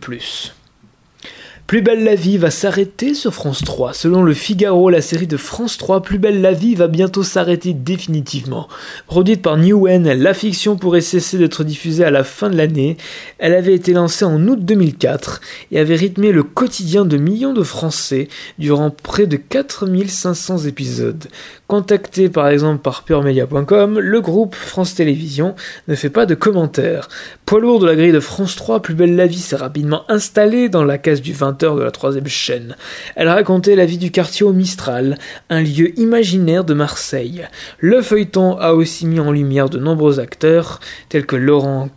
Plus 1.66 1.82
belle 1.82 2.04
la 2.04 2.14
vie 2.14 2.38
va 2.38 2.52
s'arrêter 2.52 3.12
sur 3.12 3.34
France 3.34 3.64
3. 3.64 3.92
Selon 3.92 4.22
le 4.22 4.34
Figaro, 4.34 4.88
la 4.88 5.00
série 5.00 5.26
de 5.26 5.36
France 5.36 5.78
3 5.78 6.00
Plus 6.00 6.18
belle 6.18 6.40
la 6.40 6.52
vie 6.52 6.76
va 6.76 6.86
bientôt 6.86 7.24
s'arrêter 7.24 7.72
définitivement. 7.74 8.68
Produite 9.08 9.42
par 9.42 9.56
Newen, 9.56 10.12
la 10.12 10.32
fiction 10.32 10.76
pourrait 10.76 11.00
cesser 11.00 11.38
d'être 11.38 11.64
diffusée 11.64 12.04
à 12.04 12.12
la 12.12 12.22
fin 12.22 12.50
de 12.50 12.56
l'année. 12.56 12.96
Elle 13.38 13.52
avait 13.52 13.74
été 13.74 13.94
lancée 13.94 14.24
en 14.24 14.46
août 14.46 14.60
2004 14.60 15.40
et 15.72 15.80
avait 15.80 15.96
rythmé 15.96 16.30
le 16.30 16.44
quotidien 16.44 17.04
de 17.04 17.16
millions 17.16 17.52
de 17.52 17.64
Français 17.64 18.28
durant 18.60 18.90
près 18.90 19.26
de 19.26 19.36
4500 19.36 20.66
épisodes. 20.66 21.24
Contacté 21.66 22.28
par 22.28 22.46
exemple 22.46 22.80
par 22.80 23.02
puremedia.com, 23.02 23.98
le 23.98 24.20
groupe 24.20 24.54
France 24.54 24.94
Télévisions 24.94 25.56
ne 25.88 25.96
fait 25.96 26.10
pas 26.10 26.26
de 26.26 26.36
commentaires. 26.36 27.08
Poids 27.44 27.58
lourd 27.58 27.80
de 27.80 27.86
la 27.86 27.96
grille 27.96 28.12
de 28.12 28.20
France 28.20 28.54
3, 28.54 28.82
Plus 28.82 28.94
belle 28.94 29.16
la 29.16 29.26
vie 29.26 29.40
s'est 29.40 29.56
rapidement 29.56 30.04
installé 30.08 30.68
dans 30.68 30.84
la 30.84 30.98
case 30.98 31.20
du 31.20 31.34
20h 31.56 31.76
de 31.76 31.82
la 31.82 31.90
troisième 31.90 32.26
chaîne. 32.26 32.76
Elle 33.14 33.28
racontait 33.28 33.76
la 33.76 33.86
vie 33.86 33.98
du 33.98 34.10
quartier 34.10 34.44
au 34.44 34.52
Mistral, 34.52 35.18
un 35.50 35.62
lieu 35.62 35.98
imaginaire 35.98 36.64
de 36.64 36.74
Marseille. 36.74 37.46
Le 37.78 38.02
feuilleton 38.02 38.58
a 38.58 38.72
aussi 38.72 39.06
mis 39.06 39.20
en 39.20 39.32
lumière 39.32 39.68
de 39.68 39.78
nombreux 39.78 40.20
acteurs, 40.20 40.80
tels 41.08 41.26
que 41.26 41.36
Laurent 41.36 41.88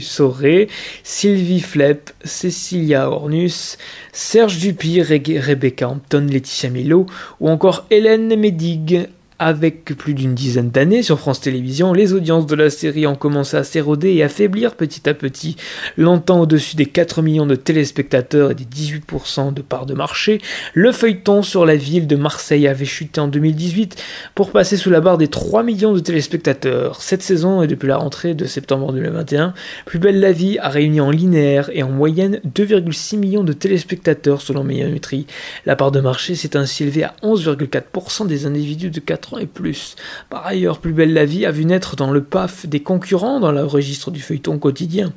Soré, 0.00 0.68
Sylvie 1.02 1.60
Flepp, 1.60 2.10
Cécilia 2.24 3.10
Ornus, 3.10 3.78
Serge 4.12 4.58
Dupy, 4.58 5.02
Rebecca 5.02 5.88
Hampton, 5.88 6.26
Laetitia 6.30 6.70
Milo 6.70 7.06
ou 7.40 7.48
encore 7.48 7.86
Hélène 7.90 8.36
Médig, 8.36 9.08
avec 9.38 9.84
plus 9.84 10.14
d'une 10.14 10.34
dizaine 10.34 10.70
d'années 10.70 11.02
sur 11.02 11.18
France 11.18 11.40
Télévisions, 11.40 11.92
les 11.92 12.12
audiences 12.12 12.46
de 12.46 12.54
la 12.54 12.70
série 12.70 13.06
ont 13.06 13.16
commencé 13.16 13.56
à 13.56 13.64
s'éroder 13.64 14.12
et 14.14 14.22
à 14.22 14.28
faiblir 14.28 14.74
petit 14.74 15.08
à 15.08 15.14
petit. 15.14 15.56
Longtemps 15.96 16.40
au-dessus 16.40 16.76
des 16.76 16.86
4 16.86 17.22
millions 17.22 17.46
de 17.46 17.56
téléspectateurs 17.56 18.52
et 18.52 18.54
des 18.54 18.64
18% 18.64 19.52
de 19.52 19.62
parts 19.62 19.86
de 19.86 19.94
marché, 19.94 20.40
le 20.72 20.92
feuilleton 20.92 21.42
sur 21.42 21.66
la 21.66 21.76
ville 21.76 22.06
de 22.06 22.16
Marseille 22.16 22.68
avait 22.68 22.84
chuté 22.84 23.20
en 23.20 23.28
2018 23.28 24.02
pour 24.34 24.50
passer 24.50 24.76
sous 24.76 24.90
la 24.90 25.00
barre 25.00 25.18
des 25.18 25.28
3 25.28 25.62
millions 25.62 25.92
de 25.92 26.00
téléspectateurs. 26.00 27.00
Cette 27.00 27.22
saison 27.22 27.62
et 27.62 27.66
depuis 27.66 27.88
la 27.88 27.96
rentrée 27.96 28.34
de 28.34 28.44
septembre 28.46 28.92
2021, 28.92 29.54
Plus 29.84 29.98
belle 29.98 30.20
la 30.20 30.32
vie 30.32 30.58
a 30.58 30.68
réuni 30.68 31.00
en 31.00 31.10
linéaire 31.10 31.70
et 31.72 31.82
en 31.82 31.90
moyenne 31.90 32.40
2,6 32.46 33.16
millions 33.18 33.44
de 33.44 33.52
téléspectateurs 33.52 34.40
selon 34.40 34.64
Médiamétrie. 34.64 35.26
La 35.66 35.76
part 35.76 35.90
de 35.90 36.00
marché 36.00 36.34
s'est 36.34 36.56
ainsi 36.56 36.84
élevée 36.84 37.04
à 37.04 37.14
11,4% 37.22 38.26
des 38.26 38.46
individus 38.46 38.90
de 38.90 39.00
4 39.00 39.33
et 39.38 39.46
plus. 39.46 39.96
Par 40.30 40.46
ailleurs, 40.46 40.78
Plus 40.78 40.92
belle 40.92 41.14
la 41.14 41.24
vie 41.24 41.46
a 41.46 41.50
vu 41.50 41.64
naître 41.64 41.96
dans 41.96 42.10
le 42.10 42.22
PAF 42.22 42.66
des 42.66 42.80
concurrents 42.80 43.40
dans 43.40 43.52
le 43.52 43.64
registre 43.64 44.10
du 44.10 44.20
feuilleton 44.20 44.58
quotidien. 44.58 45.12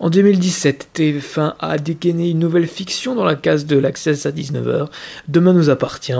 En 0.00 0.10
2017, 0.10 0.88
TF1 0.94 1.54
a 1.60 1.78
dégainé 1.78 2.30
une 2.30 2.40
nouvelle 2.40 2.66
fiction 2.66 3.14
dans 3.14 3.24
la 3.24 3.36
case 3.36 3.66
de 3.66 3.76
l'Access 3.76 4.26
à 4.26 4.32
19h, 4.32 4.88
Demain 5.28 5.52
nous 5.52 5.70
appartient. 5.70 6.12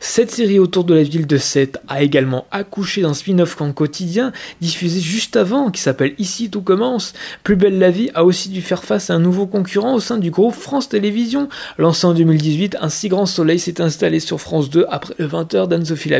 Cette 0.00 0.30
série 0.30 0.58
autour 0.58 0.84
de 0.84 0.94
la 0.94 1.02
ville 1.02 1.26
de 1.26 1.38
Sète 1.38 1.80
a 1.88 2.02
également 2.02 2.46
accouché 2.50 3.00
d'un 3.00 3.14
spin-off 3.14 3.58
en 3.60 3.72
quotidien, 3.72 4.32
diffusé 4.60 5.00
juste 5.00 5.36
avant, 5.36 5.70
qui 5.70 5.80
s'appelle 5.80 6.14
Ici 6.18 6.50
tout 6.50 6.62
commence. 6.62 7.14
Plus 7.44 7.56
belle 7.56 7.78
la 7.78 7.90
vie 7.90 8.10
a 8.14 8.24
aussi 8.24 8.50
dû 8.50 8.60
faire 8.60 8.84
face 8.84 9.08
à 9.08 9.14
un 9.14 9.20
nouveau 9.20 9.46
concurrent 9.46 9.94
au 9.94 10.00
sein 10.00 10.18
du 10.18 10.30
groupe 10.30 10.54
France 10.54 10.88
Télévisions. 10.90 11.48
Lancé 11.78 12.06
en 12.06 12.12
2018, 12.12 12.76
un 12.80 12.90
si 12.90 13.08
grand 13.08 13.26
soleil 13.26 13.58
s'est 13.58 13.80
installé 13.80 14.20
sur 14.20 14.40
France 14.40 14.68
2 14.68 14.84
après 14.90 15.14
le 15.18 15.26
20h 15.26 15.66
d'Anne-Sophie. 15.68 16.10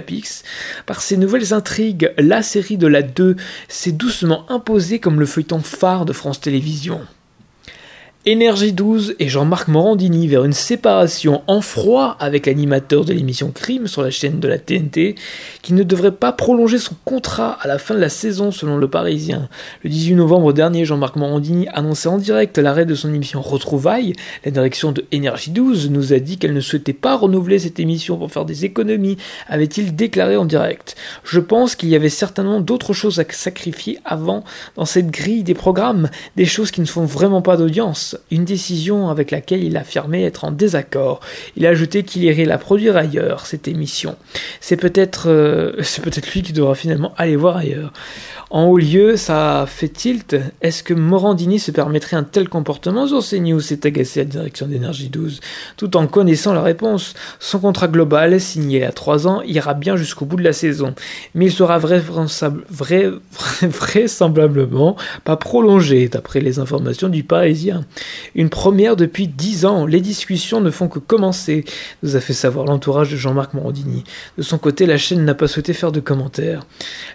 Par 0.87 1.03
ces 1.03 1.17
nouvelles 1.17 1.53
intrigues, 1.55 2.13
la 2.19 2.43
série 2.43 2.79
de 2.79 2.87
la 2.87 3.03
2 3.03 3.37
s'est 3.69 3.93
doucement 3.93 4.51
imposée 4.51 4.99
comme 4.99 5.21
le 5.21 5.27
feuilleton 5.27 5.61
phare 5.61 6.05
de 6.05 6.13
France 6.13 6.41
Télévisions. 6.41 7.01
Énergie 8.27 8.75
12 8.75 9.15
et 9.19 9.31
Jean-Marc 9.31 9.69
Morandini 9.69 10.29
vers 10.29 10.45
une 10.45 10.53
séparation 10.53 11.41
en 11.47 11.63
froid 11.63 12.19
avec 12.21 12.45
l'animateur 12.45 13.07
de 13.07 13.15
l'émission 13.15 13.51
Crime 13.51 13.87
sur 13.87 14.03
la 14.03 14.11
chaîne 14.11 14.41
de 14.41 14.47
la 14.47 14.59
TNT, 14.59 15.15
qui 15.63 15.73
ne 15.73 15.83
devrait 15.83 16.13
pas 16.13 16.31
prolonger 16.31 16.77
son 16.77 16.95
contrat 17.07 17.57
à 17.63 17.67
la 17.67 17.79
fin 17.79 17.95
de 17.95 17.99
la 17.99 18.11
saison 18.11 18.51
selon 18.51 18.77
le 18.77 18.91
Parisien. 18.91 19.49
Le 19.83 19.89
18 19.89 20.17
novembre 20.17 20.53
dernier, 20.53 20.85
Jean-Marc 20.85 21.17
Morandini 21.17 21.67
annonçait 21.69 22.11
en 22.11 22.19
direct 22.19 22.59
l'arrêt 22.59 22.85
de 22.85 22.95
son 22.95 23.15
émission 23.15 23.41
Retrouvailles. 23.41 24.13
La 24.45 24.51
direction 24.51 24.93
de 24.93 25.07
Énergie 25.13 25.51
12 25.51 25.89
nous 25.89 26.13
a 26.13 26.19
dit 26.19 26.37
qu'elle 26.37 26.53
ne 26.53 26.61
souhaitait 26.61 26.93
pas 26.93 27.17
renouveler 27.17 27.59
cette 27.59 27.81
émission 27.81 28.19
pour 28.19 28.31
faire 28.31 28.45
des 28.45 28.67
économies, 28.67 29.17
avait-il 29.49 29.97
déclaré 29.97 30.37
en 30.37 30.45
direct. 30.45 30.95
Je 31.25 31.41
pense 31.41 31.75
qu'il 31.75 31.89
y 31.89 31.97
avait 31.97 32.11
certainement 32.11 32.61
d'autres 32.61 32.93
choses 32.93 33.19
à 33.19 33.25
sacrifier 33.31 33.99
avant 34.05 34.45
dans 34.77 34.85
cette 34.85 35.11
grille 35.11 35.43
des 35.43 35.55
programmes, 35.55 36.11
des 36.37 36.45
choses 36.45 36.71
qui 36.71 36.83
ne 36.83 36.87
font 36.87 37.07
vraiment 37.07 37.41
pas 37.41 37.57
d'audience 37.57 38.10
une 38.31 38.45
décision 38.45 39.09
avec 39.09 39.31
laquelle 39.31 39.63
il 39.63 39.77
affirmait 39.77 40.23
être 40.23 40.45
en 40.45 40.51
désaccord. 40.51 41.21
Il 41.57 41.67
a 41.67 41.71
ajouté 41.71 42.03
qu'il 42.03 42.25
irait 42.25 42.45
la 42.45 42.59
produire 42.59 42.97
ailleurs, 42.97 43.47
cette 43.47 43.69
émission. 43.69 44.17
C'est 44.61 44.77
peut-être 44.77 45.29
euh, 45.29 45.73
c'est 45.83 46.03
peut-être 46.03 46.33
lui 46.33 46.43
qui 46.43 46.53
devra 46.53 46.75
finalement 46.75 47.13
aller 47.17 47.37
voir 47.37 47.57
ailleurs. 47.57 47.93
En 48.53 48.65
haut 48.65 48.79
lieu, 48.79 49.17
ça 49.17 49.65
fait 49.69 49.89
tilt. 49.89 50.35
Est-ce 50.61 50.83
que 50.83 50.93
Morandini 50.93 51.61
se 51.61 51.71
permettrait 51.71 52.17
un 52.17 52.25
tel 52.25 52.49
comportement 52.49 53.07
sur 53.07 53.25
CNews? 53.25 53.61
S'est 53.61 53.87
agacé 53.87 54.21
à 54.21 54.25
la 54.25 54.29
direction 54.29 54.67
d'Énergie 54.67 55.09
12, 55.09 55.39
tout 55.77 55.97
en 55.97 56.09
connaissant 56.09 56.53
la 56.53 56.63
réponse. 56.63 57.15
Son 57.39 57.61
contrat 57.61 57.87
global, 57.87 58.41
signé 58.41 58.85
à 58.85 58.91
3 58.91 59.29
ans, 59.29 59.43
ira 59.43 59.75
bien 59.75 59.95
jusqu'au 59.95 60.25
bout 60.25 60.35
de 60.35 60.43
la 60.43 60.53
saison, 60.53 60.97
mais 61.37 61.47
il 61.47 61.53
sera 61.53 61.79
vraisemblablement 63.63 64.97
pas 65.23 65.37
prolongé, 65.37 66.09
d'après 66.09 66.41
les 66.41 66.59
informations 66.59 67.09
du 67.09 67.23
Parisien. 67.23 67.85
Une 68.35 68.49
première 68.49 68.97
depuis 68.97 69.29
10 69.29 69.65
ans, 69.67 69.87
les 69.87 70.01
discussions 70.01 70.61
ne 70.61 70.71
font 70.71 70.89
que 70.89 70.99
commencer, 70.99 71.65
nous 72.03 72.17
a 72.17 72.21
fait 72.21 72.33
savoir 72.33 72.67
l'entourage 72.67 73.11
de 73.11 73.17
Jean-Marc 73.17 73.55
Morandini. 73.55 74.05
De 74.39 74.43
son 74.43 74.59
côté, 74.59 74.87
la 74.87 74.97
chaîne 74.97 75.25
n'a 75.25 75.35
pas 75.35 75.49
souhaité 75.49 75.73
faire 75.73 75.93
de 75.93 76.01
commentaires. 76.01 76.67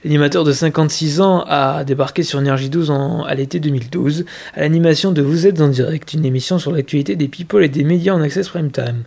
L'animateur 0.04 0.44
de 0.44 0.52
56 0.52 1.22
ans 1.22 1.44
a 1.48 1.84
débarqué 1.84 2.24
sur 2.24 2.40
Énergie 2.40 2.70
12 2.70 2.92
en, 2.92 3.24
à 3.24 3.34
l'été 3.36 3.60
2012 3.60 4.26
à 4.54 4.62
l'animation 4.62 5.12
de 5.12 5.22
Vous 5.22 5.48
êtes 5.48 5.62
en 5.62 5.68
direct, 5.68 6.14
une 6.14 6.26
émission 6.26 6.60
sur 6.60 6.72
l'actualité 6.72 7.16
des 7.16 7.28
people 7.28 7.64
et 7.64 7.70
des 7.70 7.84
médias 7.84 8.14
en 8.14 8.22
access 8.22 8.50
prime 8.50 8.72
time. 8.72 9.04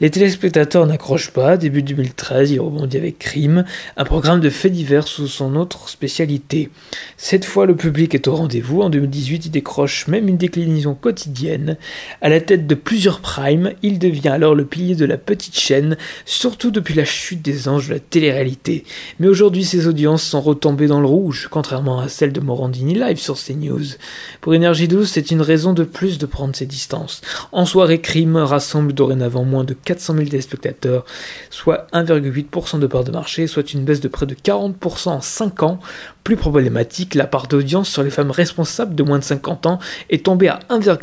Les 0.00 0.10
téléspectateurs 0.10 0.86
n'accrochent 0.86 1.30
pas, 1.30 1.56
début 1.56 1.82
2013, 1.82 2.50
il 2.50 2.60
rebondit 2.60 2.96
avec 2.96 3.18
Crime, 3.18 3.64
un 3.96 4.04
programme 4.04 4.40
de 4.40 4.50
faits 4.50 4.72
divers 4.72 5.06
sous 5.06 5.26
son 5.26 5.56
autre 5.56 5.88
spécialité. 5.88 6.70
Cette 7.16 7.44
fois, 7.44 7.66
le 7.66 7.76
public 7.76 8.14
est 8.14 8.28
au 8.28 8.34
rendez-vous, 8.34 8.82
en 8.82 8.90
2018, 8.90 9.46
il 9.46 9.50
décroche 9.50 10.08
même 10.08 10.28
une 10.28 10.36
déclinaison 10.36 10.94
quotidienne 10.94 11.21
quotidienne. 11.22 11.76
À 12.20 12.28
la 12.28 12.40
tête 12.40 12.66
de 12.66 12.74
plusieurs 12.74 13.20
primes, 13.20 13.72
il 13.82 13.98
devient 13.98 14.28
alors 14.28 14.54
le 14.54 14.64
pilier 14.64 14.94
de 14.94 15.04
la 15.04 15.16
petite 15.16 15.56
chaîne, 15.56 15.96
surtout 16.24 16.70
depuis 16.70 16.94
la 16.94 17.04
chute 17.04 17.42
des 17.42 17.68
anges 17.68 17.88
de 17.88 17.94
la 17.94 18.00
télé-réalité. 18.00 18.84
Mais 19.20 19.28
aujourd'hui, 19.28 19.64
ses 19.64 19.86
audiences 19.86 20.24
sont 20.24 20.40
retombées 20.40 20.88
dans 20.88 21.00
le 21.00 21.06
rouge, 21.06 21.48
contrairement 21.50 22.00
à 22.00 22.08
celles 22.08 22.32
de 22.32 22.40
Morandini 22.40 22.94
Live 22.94 23.18
sur 23.18 23.36
CNews. 23.36 23.96
Pour 24.40 24.54
Énergie 24.54 24.88
12, 24.88 25.08
c'est 25.08 25.30
une 25.30 25.42
raison 25.42 25.72
de 25.72 25.84
plus 25.84 26.18
de 26.18 26.26
prendre 26.26 26.56
ses 26.56 26.66
distances. 26.66 27.20
En 27.52 27.66
soirée, 27.66 28.00
Crime 28.00 28.36
rassemble 28.36 28.92
dorénavant 28.92 29.44
moins 29.44 29.64
de 29.64 29.74
400 29.74 30.14
000 30.14 30.26
téléspectateurs, 30.26 31.04
soit 31.50 31.86
1,8% 31.92 32.80
de 32.80 32.86
part 32.86 33.04
de 33.04 33.12
marché, 33.12 33.46
soit 33.46 33.72
une 33.72 33.84
baisse 33.84 34.00
de 34.00 34.08
près 34.08 34.26
de 34.26 34.34
40% 34.34 35.08
en 35.08 35.20
5 35.20 35.62
ans. 35.62 35.78
Plus 36.24 36.36
problématique, 36.36 37.14
la 37.14 37.26
part 37.26 37.48
d'audience 37.48 37.88
sur 37.88 38.02
les 38.02 38.10
femmes 38.10 38.30
responsables 38.30 38.94
de 38.94 39.02
moins 39.02 39.18
de 39.18 39.24
50 39.24 39.66
ans 39.66 39.80
est 40.08 40.24
tombée 40.24 40.48
à 40.48 40.60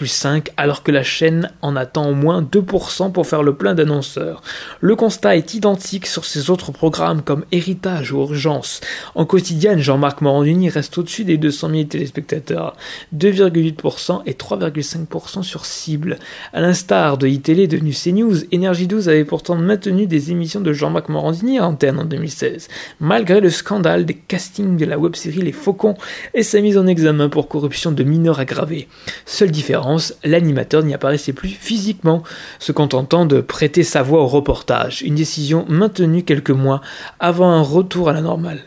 1,5 0.10 0.48
alors 0.58 0.84
que 0.84 0.92
la 0.92 1.04
chaîne 1.04 1.52
en 1.62 1.76
attend 1.76 2.10
au 2.10 2.14
moins 2.14 2.42
2% 2.42 3.12
pour 3.12 3.28
faire 3.28 3.44
le 3.44 3.56
plein 3.56 3.76
d'annonceurs. 3.76 4.42
Le 4.82 4.96
constat 4.96 5.38
est 5.38 5.54
identique 5.54 6.08
sur 6.08 6.26
ses 6.26 6.50
autres 6.50 6.72
programmes 6.72 7.22
comme 7.22 7.46
Héritage 7.52 8.12
ou 8.12 8.20
Urgence. 8.20 8.82
En 9.16 9.26
quotidienne, 9.26 9.80
Jean-Marc 9.80 10.22
Morandini 10.22 10.70
reste 10.70 10.98
au-dessus 10.98 11.24
des 11.24 11.38
200 11.38 11.70
000 11.70 11.84
téléspectateurs, 11.84 12.76
2,8% 13.16 14.22
et 14.26 14.34
3,5% 14.34 15.44
sur 15.44 15.66
cible. 15.66 16.18
À 16.54 16.62
l'instar 16.62 17.18
de 17.18 17.28
iTélé 17.28 17.68
devenu 17.68 17.92
CNews, 17.92 18.46
Energy 18.54 18.88
12 18.88 19.10
avait 19.10 19.26
pourtant 19.26 19.56
maintenu 19.56 20.08
des 20.08 20.32
émissions 20.32 20.62
de 20.62 20.74
Jean-Marc 20.74 21.10
Morandini 21.10 21.60
à 21.60 21.68
antenne 21.68 22.00
en 22.00 22.06
2016, 22.06 22.68
malgré 23.00 23.40
le 23.42 23.50
scandale 23.50 24.06
des 24.06 24.16
castings 24.16 24.78
de 24.78 24.86
la 24.86 24.98
web 24.98 25.16
série 25.16 25.42
Les 25.42 25.52
Faucons 25.52 25.96
et 26.34 26.44
sa 26.44 26.62
mise 26.62 26.78
en 26.78 26.88
examen 26.88 27.30
pour 27.30 27.48
corruption 27.48 27.92
de 27.92 28.04
mineurs 28.04 28.40
aggravés. 28.40 28.88
Seule 29.26 29.52
différence, 29.52 29.99
l'animateur 30.24 30.84
n'y 30.84 30.94
apparaissait 30.94 31.34
plus 31.34 31.50
physiquement, 31.50 32.24
se 32.60 32.72
contentant 32.72 33.26
de 33.26 33.42
prêter 33.42 33.84
sa 33.84 34.02
voix 34.02 34.22
au 34.22 34.28
reportage, 34.28 35.02
une 35.02 35.16
décision 35.16 35.66
maintenue 35.70 36.24
quelques 36.24 36.50
mois 36.50 36.82
avant 37.20 37.52
un 37.52 37.62
retour 37.62 38.10
à 38.10 38.14
la 38.14 38.22
normale. 38.22 38.64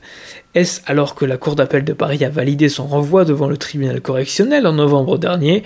Est-ce 0.54 0.82
alors 0.86 1.14
que 1.14 1.24
la 1.24 1.38
Cour 1.38 1.56
d'appel 1.56 1.84
de 1.84 1.92
Paris 1.92 2.24
a 2.24 2.28
validé 2.28 2.68
son 2.68 2.86
renvoi 2.86 3.24
devant 3.24 3.48
le 3.48 3.56
tribunal 3.56 4.00
correctionnel 4.00 4.66
en 4.66 4.74
novembre 4.74 5.18
dernier 5.18 5.62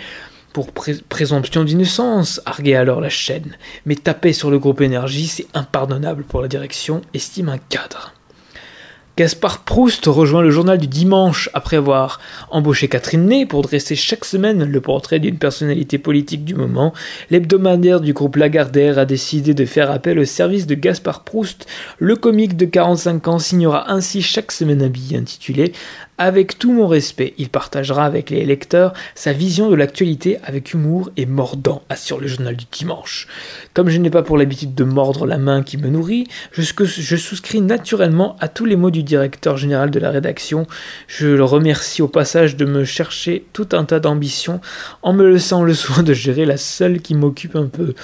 pour 0.52 0.72
présomption 0.72 1.64
d'innocence, 1.64 2.40
arguait 2.46 2.76
alors 2.76 3.02
la 3.02 3.10
chaîne. 3.10 3.58
Mais 3.84 3.94
taper 3.94 4.32
sur 4.32 4.50
le 4.50 4.58
groupe 4.58 4.80
énergie, 4.80 5.26
c'est 5.26 5.48
impardonnable 5.52 6.24
pour 6.24 6.40
la 6.40 6.48
direction, 6.48 7.02
estime 7.12 7.50
un 7.50 7.58
cadre. 7.58 8.15
Gaspard 9.18 9.60
Proust 9.60 10.04
rejoint 10.04 10.42
le 10.42 10.50
journal 10.50 10.76
du 10.76 10.88
dimanche 10.88 11.48
après 11.54 11.78
avoir 11.78 12.20
embauché 12.50 12.86
Catherine 12.86 13.24
Ney 13.24 13.46
pour 13.46 13.62
dresser 13.62 13.96
chaque 13.96 14.26
semaine 14.26 14.62
le 14.64 14.80
portrait 14.82 15.20
d'une 15.20 15.38
personnalité 15.38 15.96
politique 15.96 16.44
du 16.44 16.54
moment. 16.54 16.92
L'hebdomadaire 17.30 18.02
du 18.02 18.12
groupe 18.12 18.36
Lagardère 18.36 18.98
a 18.98 19.06
décidé 19.06 19.54
de 19.54 19.64
faire 19.64 19.90
appel 19.90 20.18
au 20.18 20.26
service 20.26 20.66
de 20.66 20.74
Gaspard 20.74 21.24
Proust. 21.24 21.66
Le 21.98 22.14
comique 22.16 22.58
de 22.58 22.66
45 22.66 23.28
ans 23.28 23.38
signera 23.38 23.90
ainsi 23.90 24.20
chaque 24.20 24.52
semaine 24.52 24.82
un 24.82 24.88
billet 24.88 25.16
intitulé 25.16 25.72
avec 26.18 26.58
tout 26.58 26.72
mon 26.72 26.86
respect, 26.86 27.34
il 27.36 27.50
partagera 27.50 28.06
avec 28.06 28.30
les 28.30 28.44
lecteurs 28.46 28.94
sa 29.14 29.34
vision 29.34 29.68
de 29.68 29.74
l'actualité 29.74 30.38
avec 30.44 30.72
humour 30.72 31.10
et 31.18 31.26
mordant, 31.26 31.82
assure 31.90 32.18
le 32.18 32.26
journal 32.26 32.56
du 32.56 32.64
dimanche. 32.72 33.28
Comme 33.74 33.90
je 33.90 33.98
n'ai 33.98 34.08
pas 34.08 34.22
pour 34.22 34.38
l'habitude 34.38 34.74
de 34.74 34.84
mordre 34.84 35.26
la 35.26 35.36
main 35.36 35.62
qui 35.62 35.76
me 35.76 35.88
nourrit, 35.88 36.26
je, 36.52 36.62
souscris 37.16 37.60
naturellement 37.60 38.36
à 38.40 38.48
tous 38.48 38.64
les 38.64 38.76
mots 38.76 38.90
du 38.90 39.02
directeur 39.06 39.56
général 39.56 39.90
de 39.90 39.98
la 39.98 40.10
rédaction. 40.10 40.66
Je 41.08 41.28
le 41.28 41.44
remercie 41.44 42.02
au 42.02 42.08
passage 42.08 42.56
de 42.56 42.66
me 42.66 42.84
chercher 42.84 43.46
tout 43.54 43.68
un 43.72 43.84
tas 43.84 44.00
d'ambitions 44.00 44.60
en 45.02 45.14
me 45.14 45.26
laissant 45.26 45.64
le 45.64 45.72
soin 45.72 46.02
de 46.02 46.12
gérer 46.12 46.44
la 46.44 46.58
seule 46.58 47.00
qui 47.00 47.14
m'occupe 47.14 47.56
un 47.56 47.66
peu 47.66 47.94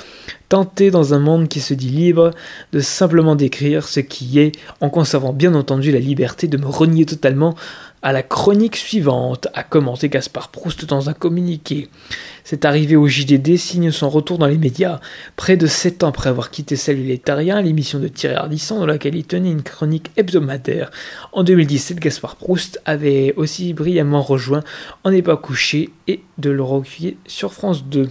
tenter 0.49 0.91
dans 0.91 1.15
un 1.15 1.19
monde 1.19 1.49
qui 1.49 1.61
se 1.61 1.73
dit 1.73 1.89
libre 1.89 2.31
de 2.73 2.81
simplement 2.81 3.37
décrire 3.37 3.89
ce 3.89 4.01
qui 4.01 4.39
est, 4.39 4.53
en 4.83 4.91
conservant 4.91 5.33
bien 5.33 5.55
entendu 5.55 5.93
la 5.93 5.99
liberté 5.99 6.47
de 6.47 6.59
me 6.59 6.67
renier 6.67 7.07
totalement 7.07 7.55
à 8.03 8.13
la 8.13 8.25
chronique 8.25 8.77
suivante, 8.77 9.47
a 9.55 9.63
commenté 9.63 10.09
Gaspard 10.09 10.49
Proust 10.49 10.85
dans 10.87 11.09
un 11.09 11.13
communiqué. 11.13 11.89
Cette 12.43 12.65
arrivée 12.65 12.97
au 12.97 13.07
JDD 13.07 13.57
signe 13.57 13.93
son 13.93 14.11
retour 14.11 14.39
dans 14.39 14.49
les 14.49 14.59
médias. 14.59 15.01
Près 15.37 15.57
de 15.57 15.69
sept 15.69 16.03
ans 16.03 16.09
après 16.09 16.29
avoir 16.29 16.51
quitté 16.51 16.75
Salulétarien, 16.75 17.63
l'émission 17.63 18.01
de 18.01 18.09
Thierry 18.09 18.35
Ardisson 18.35 18.81
dans 18.81 18.87
laquelle 18.87 19.15
il 19.15 19.25
tenait 19.25 19.53
une 19.53 19.63
chronique 19.63 20.11
hebdomadaire. 20.17 20.91
En 21.33 21.45
2017, 21.45 22.01
Gaspard 22.01 22.35
Proust 22.35 22.81
avait 22.85 23.35
aussi 23.37 23.73
brillamment 23.73 24.23
rejoint 24.23 24.65
On 25.05 25.13
n'est 25.13 25.23
pas 25.23 25.37
couché 25.37 25.91
et 26.09 26.23
de 26.39 26.51
le 26.51 26.65
sur 27.27 27.53
France 27.53 27.85
2. 27.85 28.09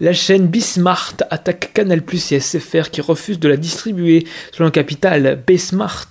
La 0.00 0.12
chaîne 0.12 0.46
Bismart 0.46 1.14
attaque 1.30 1.72
Canal 1.74 2.02
Plus 2.02 2.32
et 2.32 2.40
SFR 2.40 2.90
qui 2.90 3.00
refusent 3.00 3.38
de 3.38 3.48
la 3.48 3.56
distribuer. 3.56 4.26
Selon 4.52 4.70
Capital, 4.70 5.42
Bismart, 5.46 6.08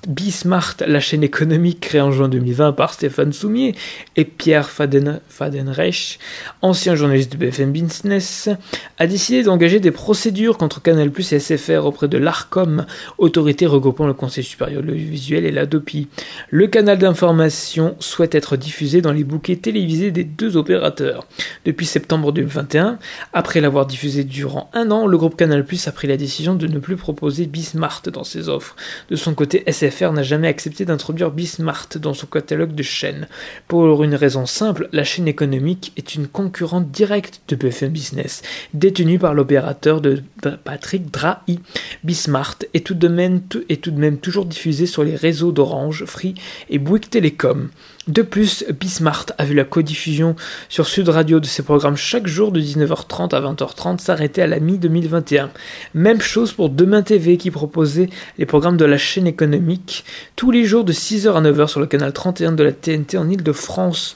la 0.86 1.00
chaîne 1.00 1.24
économique 1.24 1.80
créée 1.82 2.02
en 2.02 2.12
juin 2.12 2.30
2020 2.30 2.74
par 2.74 2.94
Stéphane 2.94 3.34
Soumier 3.34 3.76
et 4.16 4.26
Pierre 4.26 4.70
Faden, 4.70 5.20
Fadenreich, 5.28 6.20
ancien 6.62 6.96
journaliste 6.96 7.32
de 7.34 7.38
BFM 7.38 7.72
Business, 7.72 8.50
a 8.98 9.08
décidé 9.08 9.44
d'engager 9.44 9.80
des 9.80 9.92
procédures 9.92 10.58
contre 10.58 10.82
Canal 10.82 11.12
Plus 11.12 11.34
et 11.34 11.40
SFR 11.40 11.86
auprès 11.86 12.08
de 12.08 12.18
l'ARCOM, 12.18 12.86
autorité 13.18 13.66
regroupant 13.66 14.08
le 14.08 14.14
Conseil 14.14 14.44
supérieur 14.44 14.84
de 14.84 14.88
l'audiovisuel 14.88 15.46
et 15.46 15.52
l'ADOPI. 15.52 16.08
Le 16.50 16.68
canal 16.68 16.98
d'information 16.98 17.96
souhaite 18.00 18.36
être 18.36 18.58
diffusé 18.58 19.02
dans 19.02 19.12
les 19.12 19.24
bouquets 19.24 19.56
télévisés 19.56 20.12
des 20.12 20.24
deux 20.24 20.56
opérateurs. 20.56 21.26
Depuis 21.66 21.86
septembre 21.86 22.32
2021, 22.32 23.00
après 23.34 23.60
l'avoir 23.62 23.81
diffusé 23.86 24.24
durant 24.24 24.70
un 24.74 24.92
an, 24.92 25.08
le 25.08 25.18
groupe 25.18 25.36
Canal 25.36 25.66
Plus 25.66 25.88
a 25.88 25.92
pris 25.92 26.08
la 26.08 26.18
décision 26.18 26.56
de 26.56 26.68
ne 26.68 26.80
plus 26.80 26.96
proposer 26.96 27.46
Bismart 27.46 28.02
dans 28.12 28.24
ses 28.24 28.50
offres. 28.50 28.76
De 29.10 29.16
son 29.16 29.34
côté, 29.34 29.64
SFR 29.72 30.12
n'a 30.12 30.24
jamais 30.24 30.48
accepté 30.48 30.86
d'introduire 30.86 31.32
Bismart 31.32 31.88
dans 32.00 32.14
son 32.14 32.28
catalogue 32.28 32.74
de 32.76 32.84
chaînes. 32.84 33.28
Pour 33.68 34.04
une 34.04 34.16
raison 34.16 34.46
simple, 34.46 34.90
la 34.92 35.04
chaîne 35.04 35.28
économique 35.28 35.94
est 35.98 36.16
une 36.16 36.28
concurrente 36.28 36.92
directe 36.92 37.42
de 37.48 37.56
BFM 37.56 37.90
Business, 37.92 38.42
détenue 38.74 39.20
par 39.20 39.34
l'opérateur 39.34 40.02
de 40.02 40.24
Patrick 40.64 41.12
Drahi. 41.12 41.60
Bismart 42.04 42.58
est 42.74 42.86
tout 42.86 42.96
de 42.96 43.08
même, 43.08 43.42
est 43.70 43.82
tout 43.82 43.92
de 43.92 44.00
même 44.00 44.18
toujours 44.18 44.46
diffusée 44.46 44.86
sur 44.86 45.04
les 45.04 45.16
réseaux 45.16 45.52
d'Orange, 45.52 46.06
Free 46.06 46.36
et 46.70 46.80
Bouygues 46.80 47.10
Télécom. 47.10 47.70
De 48.08 48.24
plus, 48.24 48.66
Bismart 48.80 49.28
a 49.38 49.46
vu 49.46 49.54
la 49.54 49.64
codiffusion 49.64 50.36
sur 50.70 50.88
Sud 50.88 51.08
Radio 51.08 51.40
de 51.40 51.46
ses 51.46 51.62
programmes 51.62 51.98
chaque 51.98 52.26
jour 52.26 52.52
de 52.52 52.60
19h30 52.60 53.36
à 53.36 53.42
20h30 53.42 54.00
s'arrêter 54.00 54.42
à 54.42 54.48
la 54.48 54.60
mi-2021. 54.60 55.50
Même 55.94 56.20
chose 56.20 56.52
pour 56.52 56.70
Demain 56.70 57.04
TV 57.04 57.38
qui 57.38 57.52
proposait 57.52 58.10
les 58.40 58.48
programmes 58.48 58.78
de 58.78 58.86
la 58.86 58.98
chaîne 58.98 59.28
économique 59.28 60.04
tous 60.36 60.50
les 60.50 60.66
jours 60.66 60.84
de 60.84 60.94
6h 60.94 61.32
à 61.34 61.42
9h 61.42 61.68
sur 61.68 61.80
le 61.80 61.86
canal 61.86 62.12
31 62.12 62.54
de 62.54 62.64
la 62.64 62.72
TNT 62.72 63.20
en 63.20 63.30
Ile-de-France. 63.30 64.16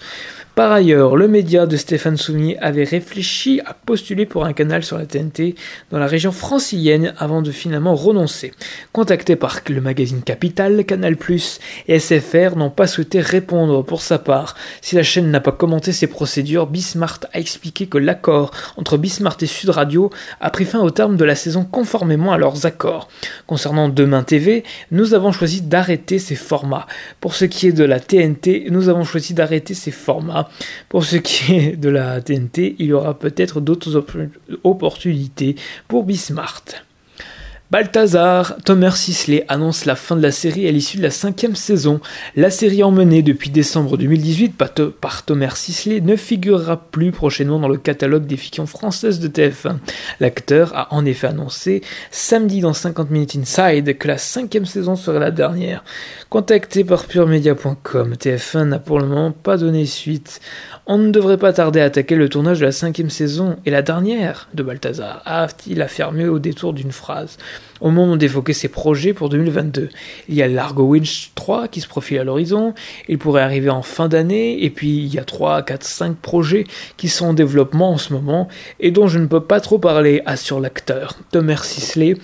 Par 0.55 0.71
ailleurs, 0.71 1.17
le 1.17 1.27
média 1.27 1.65
de 1.65 1.75
Stéphane 1.75 2.15
Soumier 2.15 2.57
avait 2.59 2.85
réfléchi 2.85 3.59
à 3.65 3.73
postuler 3.73 4.25
pour 4.25 4.45
un 4.45 4.53
canal 4.53 4.85
sur 4.85 4.97
la 4.97 5.05
TNT 5.05 5.55
dans 5.91 5.99
la 5.99 6.07
région 6.07 6.31
francilienne 6.31 7.13
avant 7.17 7.41
de 7.41 7.51
finalement 7.51 7.93
renoncer. 7.93 8.53
Contacté 8.93 9.35
par 9.35 9.59
le 9.67 9.81
magazine 9.81 10.21
Capital, 10.21 10.85
Canal+, 10.85 11.17
et 11.89 11.99
SFR 11.99 12.55
n'ont 12.55 12.69
pas 12.69 12.87
souhaité 12.87 13.19
répondre 13.19 13.83
pour 13.83 14.01
sa 14.01 14.17
part. 14.17 14.55
Si 14.79 14.95
la 14.95 15.03
chaîne 15.03 15.29
n'a 15.29 15.41
pas 15.41 15.51
commenté 15.51 15.91
ces 15.91 16.07
procédures, 16.07 16.67
Bismart 16.67 17.19
a 17.33 17.39
expliqué 17.39 17.87
que 17.87 17.97
l'accord 17.97 18.51
entre 18.77 18.95
Bismart 18.95 19.35
et 19.41 19.47
Sud 19.47 19.71
Radio 19.71 20.09
a 20.39 20.49
pris 20.51 20.63
fin 20.63 20.79
au 20.79 20.89
terme 20.89 21.17
de 21.17 21.25
la 21.25 21.35
saison 21.35 21.65
conformément 21.65 22.31
à 22.31 22.37
leurs 22.37 22.65
accords. 22.65 23.09
Concernant 23.45 23.89
Demain 23.89 24.23
TV, 24.23 24.63
nous 24.91 25.13
avons 25.15 25.33
choisi 25.33 25.63
d'arrêter 25.63 26.17
ces 26.17 26.35
formats. 26.35 26.87
Pour 27.19 27.35
ce 27.35 27.43
qui 27.43 27.67
est 27.67 27.73
de 27.73 27.83
la 27.83 27.99
TNT, 27.99 28.67
nous 28.69 28.87
avons 28.87 29.03
choisi 29.03 29.33
d'arrêter 29.33 29.73
ces 29.73 29.91
formats. 29.91 30.44
Pour 30.89 31.03
ce 31.05 31.17
qui 31.17 31.53
est 31.53 31.75
de 31.75 31.89
la 31.89 32.21
TNT, 32.21 32.75
il 32.79 32.87
y 32.87 32.93
aura 32.93 33.17
peut-être 33.17 33.61
d'autres 33.61 34.03
opportunités 34.63 35.55
pour 35.87 36.03
Bismart. 36.03 36.63
Balthazar, 37.75 38.55
Thomas 38.63 38.91
Sisley 38.91 39.43
annonce 39.49 39.83
la 39.83 39.97
fin 39.97 40.15
de 40.15 40.21
la 40.21 40.31
série 40.31 40.65
à 40.65 40.71
l'issue 40.71 40.95
de 40.95 41.03
la 41.03 41.09
cinquième 41.09 41.57
saison. 41.57 41.99
La 42.37 42.49
série 42.49 42.83
emmenée 42.83 43.21
depuis 43.21 43.49
décembre 43.49 43.97
2018 43.97 44.55
par 45.01 45.25
Thomas 45.25 45.55
Sisley 45.55 45.99
ne 45.99 46.15
figurera 46.15 46.77
plus 46.77 47.11
prochainement 47.11 47.59
dans 47.59 47.67
le 47.67 47.75
catalogue 47.75 48.27
des 48.27 48.37
fictions 48.37 48.65
françaises 48.65 49.19
de 49.19 49.27
TF1. 49.27 49.79
L'acteur 50.21 50.71
a 50.73 50.93
en 50.93 51.05
effet 51.05 51.27
annoncé 51.27 51.81
samedi 52.11 52.61
dans 52.61 52.71
50 52.71 53.11
Minutes 53.11 53.35
Inside 53.35 53.97
que 53.97 54.07
la 54.07 54.17
cinquième 54.17 54.65
saison 54.65 54.95
serait 54.95 55.19
la 55.19 55.31
dernière. 55.31 55.83
Contacté 56.29 56.85
par 56.85 57.03
puremedia.com, 57.03 58.13
TF1 58.13 58.69
n'a 58.69 58.79
pour 58.79 59.01
le 59.01 59.07
moment 59.07 59.33
pas 59.33 59.57
donné 59.57 59.85
suite. 59.85 60.39
On 60.87 60.99
ne 60.99 61.09
devrait 61.09 61.39
pas 61.39 61.51
tarder 61.51 61.81
à 61.81 61.85
attaquer 61.85 62.15
le 62.15 62.29
tournage 62.29 62.59
de 62.59 62.65
la 62.65 62.71
cinquième 62.71 63.09
saison 63.09 63.55
et 63.65 63.71
la 63.71 63.81
dernière 63.81 64.47
de 64.53 64.61
Balthazar, 64.61 65.23
a-t-il 65.25 65.81
affirmé 65.81 66.27
au 66.27 66.37
détour 66.37 66.73
d'une 66.73 66.91
phrase. 66.91 67.37
au 67.81 67.91
moment 67.91 68.15
d'évoquer 68.15 68.53
ses 68.53 68.69
projets 68.69 69.13
pour 69.13 69.29
2022. 69.29 69.89
Il 70.29 70.35
y 70.35 70.41
a 70.41 70.47
Largo 70.47 70.83
Winch 70.83 71.31
3 71.35 71.67
qui 71.67 71.81
se 71.81 71.87
profile 71.87 72.19
à 72.19 72.23
l'horizon, 72.23 72.73
il 73.09 73.17
pourrait 73.17 73.41
arriver 73.41 73.69
en 73.69 73.81
fin 73.81 74.07
d'année, 74.07 74.63
et 74.63 74.69
puis 74.69 74.97
il 74.97 75.13
y 75.13 75.19
a 75.19 75.23
3, 75.23 75.63
4, 75.63 75.83
5 75.83 76.15
projets 76.17 76.65
qui 76.97 77.09
sont 77.09 77.27
en 77.27 77.33
développement 77.33 77.91
en 77.91 77.97
ce 77.97 78.13
moment, 78.13 78.47
et 78.79 78.91
dont 78.91 79.07
je 79.07 79.19
ne 79.19 79.27
peux 79.27 79.41
pas 79.41 79.59
trop 79.59 79.77
parler, 79.77 80.21
assure 80.25 80.59
l'acteur. 80.59 81.15
Thomas 81.31 81.61
Sisley 81.63 82.15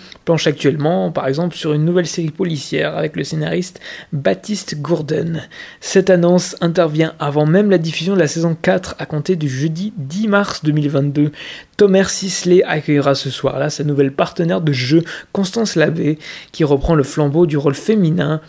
actuellement, 0.48 1.12
par 1.12 1.28
exemple, 1.28 1.56
sur 1.56 1.74
une 1.74 1.86
nouvelle 1.86 2.08
série 2.08 2.32
policière 2.32 2.98
avec 2.98 3.16
le 3.16 3.24
scénariste 3.24 3.80
Baptiste 4.14 4.82
Gourden. 4.82 5.48
Cette 5.80 6.10
annonce 6.10 6.56
intervient 6.62 7.14
avant 7.20 7.46
même 7.46 7.70
la 7.70 7.78
diffusion 7.78 8.14
de 8.16 8.20
la 8.20 8.28
saison 8.28 8.56
4 8.60 8.96
à 9.00 9.06
compter 9.06 9.36
du 9.36 9.50
jeudi 9.50 9.94
10 9.98 10.28
mars 10.28 10.64
2022. 10.64 11.32
Thomas 11.78 12.06
Sisley 12.06 12.64
accueillera 12.64 13.16
ce 13.16 13.30
soir-là 13.30 13.70
sa 13.70 13.84
nouvelle 13.84 14.14
partenaire 14.14 14.62
de 14.62 14.72
jeu, 14.72 15.04
Constance 15.34 15.76
Labbé, 15.76 16.18
qui 16.52 16.64
reprend 16.64 16.96
le 16.96 17.04
flambeau 17.04 17.46
du 17.46 17.58
rôle 17.58 17.76
féminin 17.76 18.42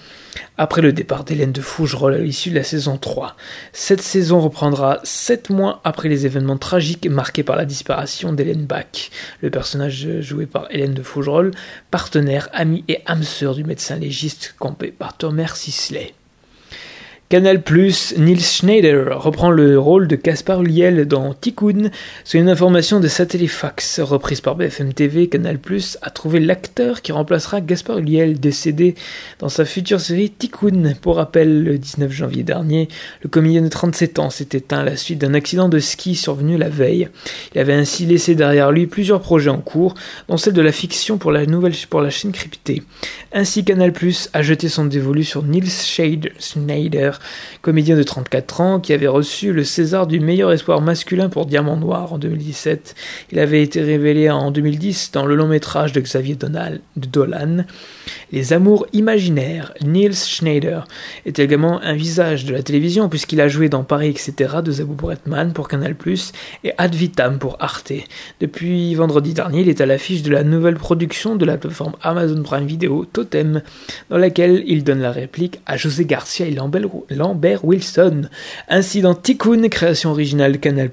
après 0.59 0.83
le 0.83 0.93
départ 0.93 1.25
d'Hélène 1.25 1.53
de 1.53 1.61
Fougerolles 1.61 2.15
à 2.15 2.19
l'issue 2.19 2.51
de 2.51 2.55
la 2.55 2.65
saison 2.65 2.97
3. 2.97 3.37
Cette 3.73 4.01
saison 4.01 4.41
reprendra 4.41 5.01
7 5.05 5.51
mois 5.51 5.81
après 5.85 6.09
les 6.09 6.27
événements 6.27 6.59
tragiques 6.59 7.07
marqués 7.09 7.43
par 7.43 7.57
la 7.57 7.65
disparition 7.65 8.33
d'Hélène 8.33 8.67
Bach, 8.67 9.11
le 9.41 9.51
personnage 9.51 10.21
joué 10.21 10.47
par 10.47 10.67
Hélène 10.71 10.95
de 10.95 11.03
Fougerolles, 11.03 11.53
partenaire, 11.91 12.49
amie 12.53 12.85
et 12.89 13.01
âme 13.07 13.23
sœur 13.23 13.55
du 13.55 13.65
médecin 13.65 13.97
légiste 13.97 14.55
campé 14.59 14.91
par 14.91 15.17
Thomas 15.17 15.53
Sisley. 15.55 16.15
Canal+, 17.33 17.63
Nils 18.19 18.43
Schneider 18.43 19.19
reprend 19.19 19.51
le 19.51 19.79
rôle 19.79 20.07
de 20.07 20.17
Caspar 20.17 20.61
Ulliel 20.61 21.09
dans 21.09 21.33
Tikkun. 21.33 21.91
C'est 22.25 22.37
une 22.37 22.51
information 22.51 23.01
de 23.01 23.09
Satellifax 23.09 24.01
reprise 24.01 24.43
par 24.43 24.55
BFM 24.55 24.93
TV. 24.93 25.31
Canal+, 25.31 25.59
a 26.03 26.11
trouvé 26.11 26.41
l'acteur 26.41 27.01
qui 27.01 27.11
remplacera 27.11 27.63
Gaspard 27.63 28.01
Ulliel, 28.01 28.39
décédé 28.39 28.97
dans 29.39 29.49
sa 29.49 29.65
future 29.65 29.99
série 29.99 30.29
Tikkun. 30.29 30.93
Pour 31.01 31.17
rappel, 31.17 31.65
le 31.65 31.79
19 31.79 32.13
janvier 32.13 32.43
dernier, 32.43 32.89
le 33.23 33.31
comédien 33.31 33.63
de 33.63 33.69
37 33.69 34.19
ans 34.19 34.29
s'est 34.29 34.49
éteint 34.53 34.81
à 34.81 34.85
la 34.85 34.97
suite 34.97 35.19
d'un 35.19 35.33
accident 35.33 35.71
de 35.71 35.79
ski 35.79 36.15
survenu 36.15 36.59
la 36.59 36.69
veille. 36.69 37.09
Il 37.55 37.61
avait 37.63 37.73
ainsi 37.73 38.05
laissé 38.05 38.35
derrière 38.35 38.73
lui 38.73 38.87
plusieurs 38.87 39.23
projets 39.23 39.49
en 39.49 39.63
cours, 39.63 39.95
dont 40.29 40.37
celle 40.37 40.53
de 40.53 40.61
la 40.61 40.71
fiction 40.71 41.17
pour 41.17 41.33
la 41.33 41.47
nouvelle 41.47 41.73
pour 41.89 42.07
chaîne 42.11 42.33
cryptée. 42.33 42.83
Ainsi, 43.33 43.65
Canal+ 43.65 43.95
a 44.35 44.43
jeté 44.43 44.69
son 44.69 44.85
dévolu 44.85 45.25
sur 45.25 45.43
Nils 45.45 45.71
Schneider, 45.71 47.19
comédien 47.61 47.97
de 47.97 48.03
34 48.03 48.61
ans 48.61 48.81
qui 48.81 48.93
avait 48.93 49.07
reçu 49.07 49.53
le 49.53 49.65
César 49.65 50.07
du 50.07 50.21
meilleur 50.21 50.53
espoir 50.53 50.81
masculin 50.81 51.29
pour 51.29 51.47
Diamant 51.47 51.77
Noir 51.77 52.13
en 52.13 52.19
2017. 52.19 52.95
Il 53.33 53.39
avait 53.39 53.63
été 53.63 53.83
révélé 53.83 54.31
en 54.31 54.51
2010 54.51 55.11
dans 55.13 55.27
le 55.27 55.35
long 55.35 55.49
métrage 55.49 55.93
de 55.93 56.01
Xavier 56.01 56.37
Dolan, 56.97 57.65
Les 58.33 58.53
Amours 58.53 58.87
imaginaires. 58.93 59.75
Niels 59.83 60.15
Schneider 60.15 60.87
est 61.27 61.39
également 61.39 61.81
un 61.83 61.95
visage 61.95 62.45
de 62.45 62.53
la 62.53 62.63
télévision 62.63 63.09
puisqu'il 63.09 63.41
a 63.41 63.49
joué 63.49 63.69
dans 63.69 63.85
Paris 63.85 64.09
etc. 64.09 64.57
de 64.65 64.73
Zabou 64.73 64.95
Bretman 64.95 65.53
pour 65.53 65.69
Canal+, 65.69 65.95
et 66.65 66.73
Ad 66.79 66.95
Vitam 66.95 67.39
pour 67.39 67.57
Arte. 67.61 67.93
Depuis 68.41 68.95
vendredi 68.95 69.35
dernier, 69.35 69.61
il 69.61 69.69
est 69.69 69.81
à 69.81 69.87
l'affiche 69.87 70.23
de 70.23 70.31
la 70.31 70.45
nouvelle 70.45 70.77
production 70.77 71.37
de 71.37 71.45
la 71.45 71.57
plateforme 71.57 71.95
Amazon 72.03 72.43
Prime 72.43 72.67
Video 72.67 73.05
Totem, 73.05 73.63
dans 74.11 74.19
laquelle 74.19 74.65
il 74.67 74.85
donne 74.85 75.01
la 75.01 75.13
réplique 75.13 75.61
à 75.67 75.77
José 75.77 76.05
Garcia 76.05 76.47
et 76.47 76.55
Lambert 77.11 77.65
Wilson. 77.65 78.23
Ainsi, 78.69 79.01
dans 79.01 79.15
Tikkun, 79.15 79.69
création 79.69 80.11
originale 80.11 80.59
Canal+, 80.59 80.91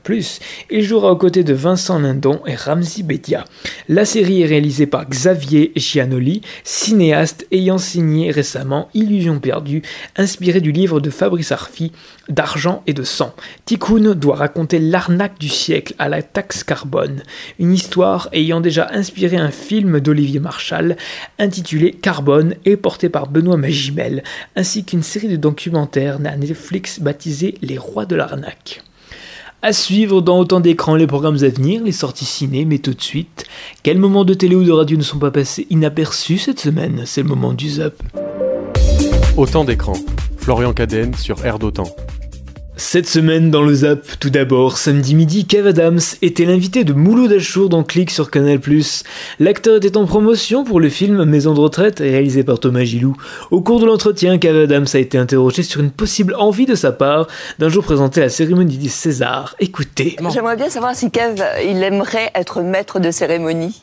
il 0.70 0.84
jouera 0.84 1.12
aux 1.12 1.18
côtés 1.18 1.44
de 1.44 1.54
Vincent 1.54 2.00
Lindon 2.00 2.42
et 2.46 2.56
Ramzi 2.56 3.04
Bedia. 3.04 3.46
La 3.88 4.06
série 4.06 4.42
est 4.42 4.48
réalisée 4.48 4.88
par 4.88 5.08
Xavier 5.08 5.72
Giannoli, 5.76 6.42
cinéaste 6.64 6.99
ayant 7.00 7.78
signé 7.78 8.32
récemment 8.32 8.90
Illusion 8.94 9.40
perdue, 9.40 9.82
inspiré 10.18 10.62
du 10.62 10.72
livre 10.72 11.00
de 11.00 11.10
Fabrice 11.10 11.52
Arfi, 11.52 11.92
D'argent 12.28 12.84
et 12.86 12.94
de 12.94 13.04
sang. 13.04 13.34
Tikkun 13.66 14.14
doit 14.14 14.36
raconter 14.36 14.78
l'arnaque 14.78 15.40
du 15.40 15.50
siècle 15.50 15.96
à 15.98 16.10
la 16.10 16.22
taxe 16.22 16.64
carbone, 16.64 17.24
une 17.58 17.74
histoire 17.74 18.30
ayant 18.34 18.62
déjà 18.62 18.90
inspiré 18.92 19.38
un 19.38 19.52
film 19.52 20.00
d'Olivier 20.00 20.40
Marchal 20.40 20.98
intitulé 21.40 21.92
Carbone 21.92 22.56
et 22.66 22.78
porté 22.78 23.10
par 23.10 23.28
Benoît 23.28 23.58
Magimel, 23.58 24.24
ainsi 24.56 24.84
qu'une 24.84 25.04
série 25.04 25.28
de 25.28 25.38
documentaires 25.38 26.20
à 26.24 26.36
Netflix 26.36 27.00
baptisé 27.00 27.56
Les 27.62 27.78
Rois 27.78 28.06
de 28.06 28.16
l'arnaque. 28.16 28.82
À 29.62 29.74
suivre 29.74 30.22
dans 30.22 30.40
autant 30.40 30.62
d'écrans 30.62 30.96
les 30.96 31.06
programmes 31.06 31.44
à 31.44 31.50
venir, 31.50 31.84
les 31.84 31.92
sorties 31.92 32.24
ciné, 32.24 32.64
mais 32.64 32.78
tout 32.78 32.94
de 32.94 33.02
suite, 33.02 33.44
quels 33.84 33.98
moments 33.98 34.24
de 34.24 34.34
télé 34.34 34.56
ou 34.56 34.64
de 34.64 34.72
radio 34.72 34.96
ne 34.96 35.04
sont 35.04 35.20
pas 35.20 35.32
passés 35.32 35.68
inaperçus 35.70 36.38
cette 36.38 36.62
semaine? 36.62 37.02
C'est 37.06 37.24
le 37.24 37.28
moment 37.28 37.52
du 37.52 37.70
zap. 37.70 38.02
Autant 39.36 39.66
d'écrans. 39.66 40.00
Florian 40.38 40.72
Cadenne 40.72 41.14
sur 41.14 41.46
Air 41.46 41.60
d'Autant. 41.60 41.94
Cette 42.80 43.10
semaine 43.10 43.52
dans 43.52 43.62
le 43.62 43.74
Zap, 43.74 44.08
tout 44.22 44.30
d'abord, 44.30 44.78
samedi 44.78 45.14
midi, 45.14 45.46
Kev 45.46 45.68
Adams 45.68 46.00
était 46.22 46.46
l'invité 46.46 46.86
de 46.86 46.94
Mouloud 46.94 47.30
Achour 47.34 47.68
dans 47.68 47.84
Click 47.84 48.10
sur 48.10 48.32
Canal+. 48.32 48.58
L'acteur 49.38 49.76
était 49.76 49.98
en 49.98 50.06
promotion 50.06 50.64
pour 50.64 50.80
le 50.80 50.88
film 50.88 51.26
Maison 51.26 51.54
de 51.54 51.60
retraite, 51.60 52.00
réalisé 52.00 52.46
par 52.46 52.58
Thomas 52.58 52.86
Gilou. 52.86 53.18
Au 53.52 53.60
cours 53.60 53.82
de 53.82 53.86
l'entretien, 53.86 54.38
Kev 54.38 54.64
Adams 54.64 54.88
a 54.94 54.98
été 54.98 55.18
interrogé 55.18 55.62
sur 55.62 55.82
une 55.82 55.92
possible 55.92 56.34
envie 56.36 56.66
de 56.66 56.74
sa 56.74 56.94
part 56.94 57.28
d'un 57.60 57.68
jour 57.68 57.84
présenter 57.84 58.22
la 58.22 58.30
cérémonie 58.30 58.78
des 58.78 58.88
César. 58.88 59.56
Écoutez. 59.60 60.16
J'aimerais 60.34 60.56
bien 60.56 60.70
savoir 60.70 60.96
si 60.96 61.12
Kev, 61.12 61.44
il 61.62 61.84
aimerait 61.84 62.32
être 62.34 62.62
maître 62.62 63.02
de 63.02 63.12
cérémonie 63.12 63.82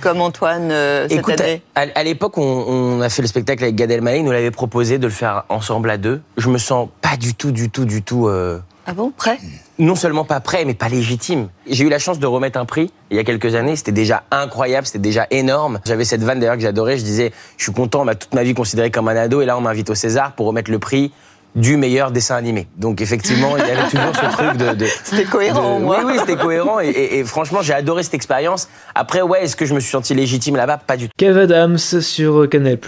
comme 0.00 0.20
Antoine 0.20 0.70
euh, 0.70 1.06
cette 1.08 1.18
Écoute, 1.18 1.40
année 1.40 1.62
à, 1.74 1.86
à 1.94 2.02
l'époque, 2.02 2.38
on, 2.38 2.42
on 2.42 3.00
a 3.00 3.08
fait 3.08 3.22
le 3.22 3.28
spectacle 3.28 3.62
avec 3.64 3.74
Gad 3.76 3.90
Elmaleh, 3.90 4.18
il 4.18 4.24
nous 4.24 4.32
l'avait 4.32 4.50
proposé 4.50 4.98
de 4.98 5.06
le 5.06 5.12
faire 5.12 5.44
ensemble 5.48 5.90
à 5.90 5.96
deux. 5.98 6.20
Je 6.36 6.48
me 6.48 6.58
sens 6.58 6.88
pas 7.00 7.16
du 7.16 7.34
tout, 7.34 7.50
du 7.52 7.70
tout, 7.70 7.84
du 7.84 8.02
tout. 8.02 8.28
euh, 8.28 8.58
Ah 8.86 8.92
bon, 8.92 9.10
prêt? 9.16 9.38
non 9.80 9.94
seulement 9.94 10.24
pas 10.24 10.40
prêt, 10.40 10.64
mais 10.64 10.74
pas 10.74 10.88
légitime. 10.88 11.48
J'ai 11.68 11.84
eu 11.84 11.88
la 11.88 12.00
chance 12.00 12.18
de 12.18 12.26
remettre 12.26 12.58
un 12.58 12.64
prix 12.64 12.90
il 13.12 13.16
y 13.16 13.20
a 13.20 13.24
quelques 13.24 13.54
années. 13.54 13.76
C'était 13.76 13.92
déjà 13.92 14.24
incroyable, 14.32 14.86
c'était 14.86 14.98
déjà 14.98 15.26
énorme. 15.30 15.78
J'avais 15.84 16.04
cette 16.04 16.22
vanne 16.24 16.40
d'ailleurs 16.40 16.56
que 16.56 16.62
j'adorais. 16.62 16.96
Je 16.98 17.04
disais, 17.04 17.32
je 17.56 17.62
suis 17.62 17.72
content, 17.72 18.00
on 18.00 18.04
m'a 18.04 18.16
toute 18.16 18.34
ma 18.34 18.42
vie 18.42 18.54
considéré 18.54 18.90
comme 18.90 19.06
un 19.08 19.14
ado, 19.16 19.40
et 19.40 19.46
là 19.46 19.56
on 19.56 19.60
m'invite 19.60 19.88
au 19.90 19.94
César 19.94 20.32
pour 20.32 20.46
remettre 20.46 20.70
le 20.72 20.78
prix 20.80 21.12
du 21.58 21.76
meilleur 21.76 22.10
dessin 22.10 22.36
animé. 22.36 22.66
Donc 22.76 23.00
effectivement, 23.00 23.56
il 23.56 23.66
y 23.66 23.70
avait 23.70 23.88
toujours 23.90 24.14
ce 24.14 24.32
truc 24.36 24.56
de... 24.56 24.74
de 24.74 24.86
C'était 25.04 25.24
cohérent, 25.24 25.78
de- 25.78 25.84
moins. 25.84 26.04
Oui, 26.04 26.12
oui, 26.14 26.18
c'était 26.20 26.36
cohérent. 26.36 26.80
Et, 26.80 26.88
et- 26.88 27.18
et 27.18 27.24
franchement, 27.24 27.60
j'ai 27.62 27.72
adoré 27.74 28.02
cette 28.02 28.14
expérience. 28.14 28.68
Après, 28.94 29.20
ouais, 29.22 29.44
est-ce 29.44 29.56
que 29.56 29.66
je 29.66 29.74
me 29.74 29.80
suis 29.80 29.90
senti 29.90 30.14
légitime 30.14 30.56
là-bas? 30.56 30.78
Pas 30.78 30.96
du 30.96 31.06
tout. 31.08 31.12
Kev 31.16 31.38
Adams 31.40 31.78
sur 31.78 32.48
Canal+, 32.48 32.78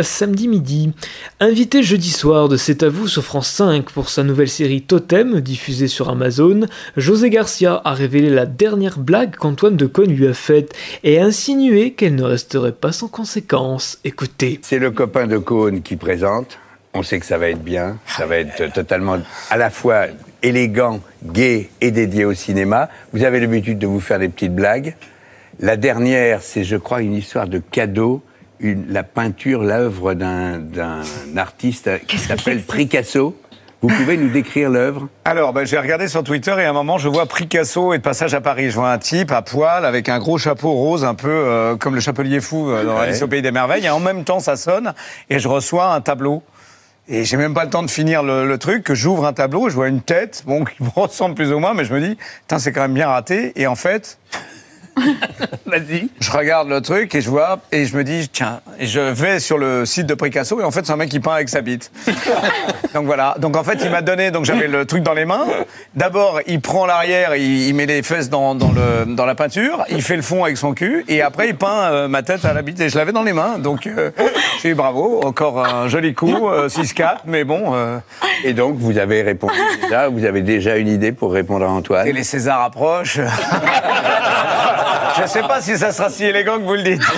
samedi 0.00 0.48
midi. 0.48 0.92
Invité 1.40 1.82
jeudi 1.82 2.10
soir 2.10 2.48
de 2.48 2.56
C'est 2.56 2.82
à 2.82 2.88
vous 2.88 3.08
sur 3.08 3.24
France 3.24 3.48
5 3.48 3.84
pour 3.90 4.08
sa 4.10 4.22
nouvelle 4.22 4.48
série 4.48 4.82
Totem, 4.82 5.40
diffusée 5.40 5.88
sur 5.88 6.08
Amazon, 6.10 6.60
José 6.96 7.30
Garcia 7.30 7.80
a 7.84 7.92
révélé 7.94 8.30
la 8.30 8.46
dernière 8.46 8.98
blague 8.98 9.36
qu'Antoine 9.36 9.76
Decaune 9.76 10.10
lui 10.12 10.26
a 10.26 10.34
faite 10.34 10.72
et 11.04 11.20
a 11.20 11.24
insinué 11.24 11.92
qu'elle 11.92 12.14
ne 12.14 12.24
resterait 12.24 12.72
pas 12.72 12.92
sans 12.92 13.08
conséquence. 13.08 13.98
Écoutez. 14.04 14.58
C'est 14.62 14.78
le 14.78 14.90
copain 14.90 15.26
de 15.26 15.38
Cône 15.38 15.82
qui 15.82 15.96
présente. 15.96 16.58
On 16.98 17.04
sait 17.04 17.20
que 17.20 17.26
ça 17.26 17.38
va 17.38 17.48
être 17.48 17.62
bien. 17.62 17.96
Ça 18.08 18.26
va 18.26 18.38
être 18.38 18.72
totalement 18.72 19.18
à 19.50 19.56
la 19.56 19.70
fois 19.70 20.06
élégant, 20.42 20.98
gai 21.22 21.70
et 21.80 21.92
dédié 21.92 22.24
au 22.24 22.34
cinéma. 22.34 22.88
Vous 23.12 23.22
avez 23.22 23.38
l'habitude 23.38 23.78
de 23.78 23.86
vous 23.86 24.00
faire 24.00 24.18
des 24.18 24.28
petites 24.28 24.52
blagues. 24.52 24.96
La 25.60 25.76
dernière, 25.76 26.42
c'est, 26.42 26.64
je 26.64 26.74
crois, 26.76 27.00
une 27.00 27.14
histoire 27.14 27.46
de 27.46 27.58
cadeau. 27.58 28.24
Une, 28.58 28.86
la 28.88 29.04
peinture, 29.04 29.62
l'œuvre 29.62 30.14
d'un, 30.14 30.58
d'un 30.58 31.02
artiste 31.36 32.04
qui 32.08 32.18
s'appelle 32.18 32.62
Picasso. 32.62 33.40
Vous 33.80 33.86
pouvez 33.86 34.16
nous 34.16 34.30
décrire 34.30 34.68
l'œuvre? 34.68 35.06
Alors, 35.24 35.52
ben, 35.52 35.64
j'ai 35.64 35.78
regardé 35.78 36.08
sur 36.08 36.24
Twitter 36.24 36.52
et 36.58 36.64
à 36.64 36.70
un 36.70 36.72
moment, 36.72 36.98
je 36.98 37.08
vois 37.08 37.26
Picasso 37.26 37.94
et 37.94 37.98
de 37.98 38.02
passage 38.02 38.34
à 38.34 38.40
Paris. 38.40 38.70
Je 38.70 38.74
vois 38.74 38.90
un 38.90 38.98
type 38.98 39.30
à 39.30 39.42
poil 39.42 39.84
avec 39.84 40.08
un 40.08 40.18
gros 40.18 40.36
chapeau 40.36 40.72
rose, 40.72 41.04
un 41.04 41.14
peu 41.14 41.28
euh, 41.30 41.76
comme 41.76 41.94
le 41.94 42.00
chapelier 42.00 42.40
fou 42.40 42.68
euh, 42.68 42.84
dans 42.84 42.96
Ouais. 42.96 43.02
Alice 43.02 43.22
au 43.22 43.28
Pays 43.28 43.42
des 43.42 43.52
Merveilles. 43.52 43.86
Et 43.86 43.90
en 43.90 44.00
même 44.00 44.24
temps, 44.24 44.40
ça 44.40 44.56
sonne 44.56 44.92
et 45.30 45.38
je 45.38 45.46
reçois 45.46 45.94
un 45.94 46.00
tableau. 46.00 46.42
Et 47.10 47.24
j'ai 47.24 47.38
même 47.38 47.54
pas 47.54 47.64
le 47.64 47.70
temps 47.70 47.82
de 47.82 47.90
finir 47.90 48.22
le, 48.22 48.56
truc, 48.58 48.84
que 48.84 48.94
j'ouvre 48.94 49.24
un 49.24 49.32
tableau, 49.32 49.70
je 49.70 49.74
vois 49.74 49.88
une 49.88 50.02
tête, 50.02 50.42
bon, 50.46 50.64
qui 50.76 50.82
me 50.82 50.90
ressemble 50.90 51.34
plus 51.34 51.52
ou 51.52 51.58
moins, 51.58 51.72
mais 51.72 51.86
je 51.86 51.94
me 51.94 52.00
dis, 52.00 52.18
c'est 52.58 52.72
quand 52.72 52.82
même 52.82 52.94
bien 52.94 53.08
raté. 53.08 53.52
Et 53.56 53.66
en 53.66 53.76
fait, 53.76 54.18
Vas-y. 55.66 56.08
je 56.20 56.30
regarde 56.30 56.68
le 56.68 56.80
truc 56.80 57.14
et 57.14 57.20
je 57.20 57.28
vois, 57.28 57.58
et 57.72 57.84
je 57.84 57.96
me 57.96 58.04
dis, 58.04 58.28
tiens, 58.32 58.60
et 58.78 58.86
je 58.86 59.00
vais 59.00 59.38
sur 59.40 59.58
le 59.58 59.84
site 59.86 60.06
de 60.06 60.14
Picasso, 60.14 60.60
et 60.60 60.64
en 60.64 60.70
fait, 60.70 60.86
c'est 60.86 60.92
un 60.92 60.96
mec 60.96 61.10
qui 61.10 61.20
peint 61.20 61.34
avec 61.34 61.48
sa 61.48 61.60
bite. 61.60 61.90
donc 62.94 63.06
voilà. 63.06 63.34
Donc 63.38 63.56
en 63.56 63.64
fait, 63.64 63.78
il 63.84 63.90
m'a 63.90 64.00
donné, 64.02 64.30
donc 64.30 64.44
j'avais 64.44 64.66
le 64.68 64.86
truc 64.86 65.02
dans 65.02 65.12
les 65.14 65.24
mains. 65.24 65.44
D'abord, 65.94 66.40
il 66.46 66.60
prend 66.60 66.86
l'arrière, 66.86 67.36
il, 67.36 67.68
il 67.68 67.74
met 67.74 67.86
les 67.86 68.02
fesses 68.02 68.30
dans, 68.30 68.54
dans, 68.54 68.72
le, 68.72 69.14
dans 69.14 69.26
la 69.26 69.34
peinture, 69.34 69.84
il 69.90 70.02
fait 70.02 70.16
le 70.16 70.22
fond 70.22 70.44
avec 70.44 70.56
son 70.56 70.72
cul, 70.72 71.04
et 71.08 71.20
après, 71.22 71.48
il 71.48 71.56
peint 71.56 71.90
euh, 71.92 72.08
ma 72.08 72.22
tête 72.22 72.44
à 72.44 72.52
la 72.54 72.62
bite, 72.62 72.80
et 72.80 72.88
je 72.88 72.96
l'avais 72.96 73.12
dans 73.12 73.22
les 73.22 73.32
mains. 73.34 73.58
Donc, 73.58 73.86
euh, 73.86 74.10
j'ai 74.62 74.70
dit 74.70 74.74
bravo, 74.74 75.20
encore 75.24 75.64
un 75.64 75.88
joli 75.88 76.14
coup, 76.14 76.48
euh, 76.48 76.68
6-4, 76.68 77.18
mais 77.26 77.44
bon. 77.44 77.74
euh, 77.74 77.98
Et 78.44 78.52
donc, 78.54 78.76
vous 78.78 78.96
avez 78.98 79.22
répondu 79.22 79.54
déjà. 79.82 80.08
Vous 80.08 80.24
avez 80.24 80.40
déjà 80.42 80.76
une 80.76 80.88
idée 80.88 81.12
pour 81.12 81.32
répondre 81.32 81.64
à 81.66 81.68
Antoine 81.68 82.06
et 82.06 82.12
les 82.12 82.22
Césars 82.24 82.62
approchent. 82.62 83.20
Je 85.22 85.26
sais 85.26 85.42
pas 85.42 85.60
si 85.60 85.76
ça 85.78 85.92
sera 85.92 86.08
si 86.10 86.24
élégant 86.24 86.58
que 86.58 86.64
vous 86.64 86.74
le 86.74 86.82
dites. 86.82 87.02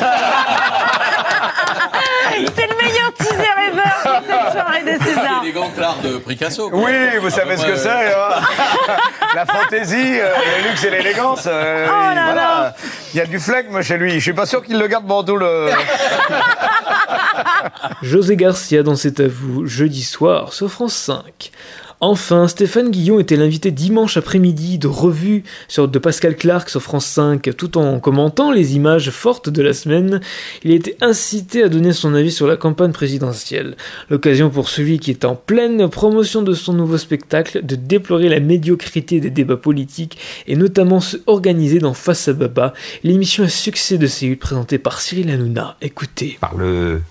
C'est 2.56 2.66
le 2.66 2.76
meilleur 2.80 3.12
teaser 3.18 3.34
ever 3.68 3.82
pour 4.02 4.12
cette 4.26 4.52
soirée 4.52 4.82
de 4.82 5.04
César. 5.04 5.40
Élégant 5.42 5.70
l'art 5.76 5.96
de 6.02 6.16
Picasso. 6.18 6.70
Oui, 6.72 6.92
vous 7.20 7.28
savez 7.28 7.56
ce 7.56 7.66
que 7.66 7.76
c'est. 7.76 7.88
hein. 8.14 8.40
La 9.34 9.44
fantaisie, 9.46 10.18
euh, 10.20 10.28
le 10.62 10.68
luxe 10.68 10.84
et 10.84 10.90
l'élégance. 10.90 11.44
euh, 11.46 11.86
Oh 11.88 12.14
là 12.14 12.24
voilà. 12.24 12.34
là. 12.34 12.74
Il 13.12 13.18
y 13.18 13.20
a 13.20 13.26
du 13.26 13.38
flegme 13.38 13.82
chez 13.82 13.96
lui. 13.98 14.12
Je 14.14 14.20
suis 14.20 14.32
pas 14.32 14.46
sûr 14.46 14.62
qu'il 14.64 14.78
le 14.78 14.86
garde 14.86 15.06
pendant 15.06 15.24
tout 15.24 15.36
le. 15.36 15.70
José 18.02 18.36
Garcia 18.36 18.82
dans 18.82 18.96
C'est 18.96 19.20
à 19.20 19.24
vous, 19.28 19.66
jeudi 19.66 20.02
soir 20.04 20.52
sur 20.52 20.70
France 20.70 20.94
5. 20.94 21.50
Enfin, 22.02 22.48
Stéphane 22.48 22.90
Guillon 22.90 23.20
était 23.20 23.36
l'invité 23.36 23.70
dimanche 23.70 24.16
après-midi 24.16 24.78
de 24.78 24.88
revue 24.88 25.44
sur, 25.68 25.86
de 25.86 25.98
Pascal 25.98 26.34
Clark 26.34 26.70
sur 26.70 26.82
France 26.82 27.04
5. 27.04 27.54
Tout 27.58 27.76
en 27.76 28.00
commentant 28.00 28.52
les 28.52 28.74
images 28.74 29.10
fortes 29.10 29.50
de 29.50 29.60
la 29.60 29.74
semaine, 29.74 30.22
il 30.64 30.72
a 30.72 30.74
été 30.74 30.96
incité 31.02 31.62
à 31.62 31.68
donner 31.68 31.92
son 31.92 32.14
avis 32.14 32.32
sur 32.32 32.46
la 32.46 32.56
campagne 32.56 32.92
présidentielle. 32.92 33.76
L'occasion 34.08 34.48
pour 34.48 34.70
celui 34.70 34.98
qui 34.98 35.10
est 35.10 35.26
en 35.26 35.34
pleine 35.34 35.90
promotion 35.90 36.40
de 36.40 36.54
son 36.54 36.72
nouveau 36.72 36.96
spectacle 36.96 37.64
de 37.66 37.76
déplorer 37.76 38.30
la 38.30 38.40
médiocrité 38.40 39.20
des 39.20 39.30
débats 39.30 39.58
politiques 39.58 40.16
et 40.46 40.56
notamment 40.56 41.00
ceux 41.00 41.22
organisés 41.26 41.80
dans 41.80 41.92
Face 41.92 42.28
à 42.28 42.32
Baba, 42.32 42.72
l'émission 43.04 43.44
à 43.44 43.48
succès 43.48 43.98
de 43.98 44.06
C8 44.06 44.36
présentée 44.36 44.78
par 44.78 45.02
Cyril 45.02 45.30
Hanouna. 45.30 45.76
Écoutez. 45.82 46.38
par 46.40 46.56
le, 46.56 47.02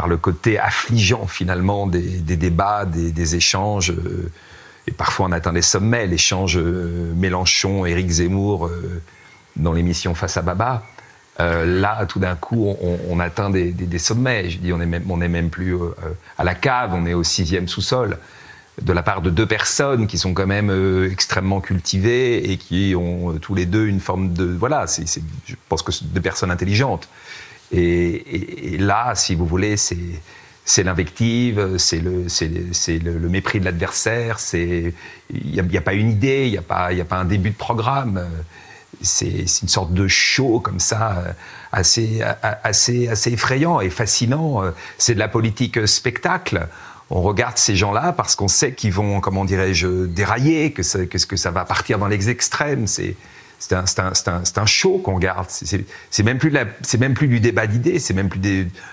par 0.00 0.08
le 0.08 0.16
côté 0.16 0.58
affligeant 0.58 1.26
finalement 1.26 1.86
des, 1.86 2.00
débats, 2.22 2.86
des, 2.86 3.36
échanges. 3.36 3.90
euh, 3.90 4.32
et 4.86 4.92
parfois 4.92 5.26
on 5.26 5.32
atteint 5.32 5.52
des 5.52 5.60
sommets, 5.60 6.06
l'échange 6.06 6.56
euh, 6.56 7.12
Mélenchon, 7.14 7.84
Éric 7.84 8.08
Zemmour 8.08 8.66
euh, 8.66 9.02
dans 9.56 9.74
l'émission 9.74 10.14
Face 10.14 10.38
à 10.38 10.42
Baba. 10.42 10.82
Là, 11.38 12.04
tout 12.06 12.18
d'un 12.18 12.34
coup, 12.34 12.76
on, 13.08 13.18
atteint 13.18 13.48
des, 13.48 13.98
sommets. 13.98 14.50
Je 14.50 14.58
dis, 14.58 14.72
on 14.74 14.80
est 14.80 14.86
même, 14.86 15.04
même 15.06 15.48
plus 15.48 15.74
à 16.36 16.44
la 16.44 16.54
cave, 16.54 16.92
on 16.92 17.06
est 17.06 17.14
au 17.14 17.22
sixième 17.22 17.66
sous-sol. 17.66 18.18
De 18.82 18.92
la 18.92 19.02
part 19.02 19.22
de 19.22 19.30
deux 19.30 19.46
personnes 19.46 20.06
qui 20.06 20.18
sont 20.18 20.34
quand 20.34 20.46
même 20.46 20.70
extrêmement 21.10 21.62
cultivées 21.62 22.50
et 22.50 22.58
qui 22.58 22.94
ont 22.94 23.38
tous 23.38 23.54
les 23.54 23.64
deux 23.64 23.86
une 23.86 24.00
forme 24.00 24.34
de 24.34 24.44
voilà, 24.44 24.84
je 24.86 25.54
pense 25.70 25.82
que 25.82 25.92
c'est 25.92 26.12
deux 26.12 26.20
personnes 26.20 26.50
intelligentes. 26.50 27.08
Et, 27.72 28.76
là, 28.78 29.14
si 29.14 29.34
vous 29.34 29.46
voulez, 29.46 29.76
c'est 29.76 30.82
l'invective, 30.82 31.76
c'est 31.78 32.00
le, 32.00 33.28
mépris 33.28 33.60
de 33.60 33.64
l'adversaire, 33.64 34.38
il 34.52 34.92
n'y 35.30 35.76
a, 35.76 35.80
pas 35.80 35.94
une 35.94 36.10
idée, 36.10 36.46
il 36.46 36.52
n'y 36.52 36.58
a, 36.58 36.62
pas- 36.62 36.90
un 37.10 37.24
début 37.24 37.50
de 37.50 37.56
programme. 37.56 38.26
C'est 39.02 39.44
une 39.62 39.68
sorte 39.68 39.94
de 39.94 40.08
show 40.08 40.60
comme 40.60 40.80
ça, 40.80 41.24
assez, 41.72 42.22
effrayant 43.26 43.80
et 43.80 43.90
fascinant. 43.90 44.62
C'est 44.98 45.14
de 45.14 45.20
la 45.20 45.28
politique 45.28 45.86
spectacle. 45.86 46.66
On 47.12 47.22
regarde 47.22 47.56
ces 47.58 47.74
gens-là 47.74 48.12
parce 48.12 48.36
qu'on 48.36 48.46
sait 48.46 48.72
qu'ils 48.72 48.92
vont, 48.92 49.20
comment 49.20 49.44
dirais-je, 49.44 50.06
dérailler, 50.06 50.72
que 50.72 50.82
ça, 50.82 51.50
va 51.50 51.64
partir 51.64 51.98
dans 51.98 52.06
les 52.06 52.30
extrêmes. 52.30 52.86
C'est 53.60 54.58
un, 54.58 54.66
show 54.66 54.98
qu'on 54.98 55.18
garde. 55.18 55.46
C'est- 55.48 56.22
même 56.22 56.38
plus 56.38 56.52
même 56.98 57.14
plus 57.14 57.28
du 57.28 57.40
débat 57.40 57.66
d'idées, 57.66 57.98
c'est 57.98 58.14
même 58.14 58.28
plus 58.28 58.40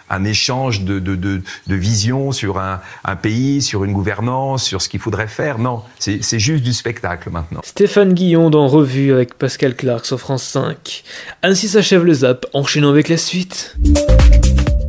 un 0.09 0.23
échange 0.23 0.81
de, 0.81 0.99
de, 0.99 1.41
visions 1.67 2.31
sur 2.31 2.59
un, 2.59 2.79
pays, 3.15 3.61
sur 3.61 3.83
une 3.83 3.93
gouvernance, 3.93 4.63
sur 4.63 4.81
ce 4.81 4.89
qu'il 4.89 4.99
faudrait 4.99 5.27
faire. 5.27 5.57
Non, 5.57 5.81
c'est 5.99 6.39
juste 6.39 6.63
du 6.63 6.73
spectacle 6.73 7.29
maintenant. 7.29 7.61
Stéphane 7.63 8.13
Guillon 8.13 8.49
dans 8.49 8.67
Revue 8.67 9.13
avec 9.13 9.33
Pascal 9.35 9.75
Clark 9.75 10.05
sur 10.05 10.19
France 10.19 10.43
5. 10.43 11.03
Ainsi 11.43 11.69
s'achève 11.69 12.03
le 12.03 12.13
zap, 12.13 12.45
enchaînons 12.53 12.89
avec 12.89 13.09
la 13.09 13.17
suite. 13.17 13.75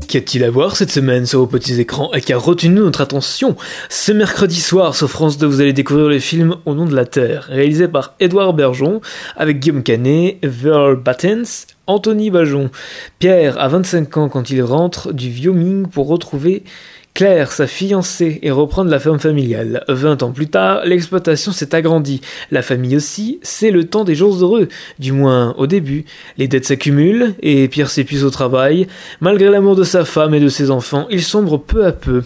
Qu'y 0.08 0.16
a-t-il 0.16 0.42
à 0.42 0.50
voir 0.50 0.74
cette 0.74 0.90
semaine 0.90 1.26
sur 1.26 1.40
vos 1.40 1.46
petits 1.46 1.78
écrans 1.78 2.10
et 2.14 2.22
qui 2.22 2.32
a 2.32 2.38
retenu 2.38 2.80
notre 2.80 3.02
attention 3.02 3.56
Ce 3.90 4.10
mercredi 4.10 4.58
soir 4.58 4.94
sur 4.94 5.10
France 5.10 5.36
2, 5.36 5.46
vous 5.46 5.60
allez 5.60 5.74
découvrir 5.74 6.08
le 6.08 6.18
film 6.18 6.56
Au 6.64 6.72
nom 6.72 6.86
de 6.86 6.96
la 6.96 7.04
Terre, 7.04 7.44
réalisé 7.50 7.88
par 7.88 8.14
Édouard 8.18 8.54
Bergeon, 8.54 9.02
avec 9.36 9.60
Guillaume 9.60 9.82
Canet, 9.82 10.38
Verl 10.42 10.96
Battens, 10.96 11.66
Anthony 11.86 12.30
Bajon. 12.30 12.70
Pierre 13.18 13.60
a 13.60 13.68
25 13.68 14.16
ans 14.16 14.28
quand 14.30 14.48
il 14.48 14.62
rentre 14.62 15.12
du 15.12 15.28
Wyoming 15.28 15.88
pour 15.88 16.08
retrouver 16.08 16.64
Claire, 17.18 17.50
sa 17.50 17.66
fiancée, 17.66 18.38
et 18.42 18.52
reprendre 18.52 18.92
la 18.92 19.00
ferme 19.00 19.18
familiale. 19.18 19.82
20 19.88 20.22
ans 20.22 20.30
plus 20.30 20.46
tard, 20.46 20.82
l'exploitation 20.84 21.50
s'est 21.50 21.74
agrandie. 21.74 22.20
La 22.52 22.62
famille 22.62 22.94
aussi, 22.94 23.40
c'est 23.42 23.72
le 23.72 23.88
temps 23.88 24.04
des 24.04 24.14
jours 24.14 24.36
heureux. 24.36 24.68
Du 25.00 25.10
moins, 25.10 25.52
au 25.58 25.66
début. 25.66 26.04
Les 26.36 26.46
dettes 26.46 26.66
s'accumulent, 26.66 27.34
et 27.42 27.66
Pierre 27.66 27.90
s'épuise 27.90 28.22
au 28.22 28.30
travail. 28.30 28.86
Malgré 29.20 29.50
l'amour 29.50 29.74
de 29.74 29.82
sa 29.82 30.04
femme 30.04 30.32
et 30.32 30.38
de 30.38 30.48
ses 30.48 30.70
enfants, 30.70 31.08
il 31.10 31.24
sombre 31.24 31.58
peu 31.58 31.86
à 31.86 31.90
peu. 31.90 32.22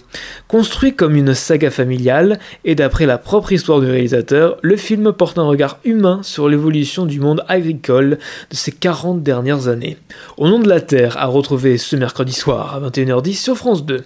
Construit 0.46 0.94
comme 0.94 1.16
une 1.16 1.32
saga 1.32 1.70
familiale, 1.70 2.38
et 2.66 2.74
d'après 2.74 3.06
la 3.06 3.16
propre 3.16 3.52
histoire 3.52 3.80
du 3.80 3.86
réalisateur, 3.86 4.58
le 4.60 4.76
film 4.76 5.10
porte 5.14 5.38
un 5.38 5.44
regard 5.44 5.78
humain 5.86 6.20
sur 6.22 6.50
l'évolution 6.50 7.06
du 7.06 7.18
monde 7.18 7.42
agricole 7.48 8.18
de 8.50 8.56
ces 8.56 8.72
40 8.72 9.22
dernières 9.22 9.68
années. 9.68 9.96
Au 10.36 10.50
nom 10.50 10.58
de 10.58 10.68
la 10.68 10.82
Terre, 10.82 11.16
à 11.16 11.24
retrouver 11.24 11.78
ce 11.78 11.96
mercredi 11.96 12.34
soir 12.34 12.74
à 12.74 12.90
21h10 12.90 13.32
sur 13.32 13.56
France 13.56 13.86
2. 13.86 14.04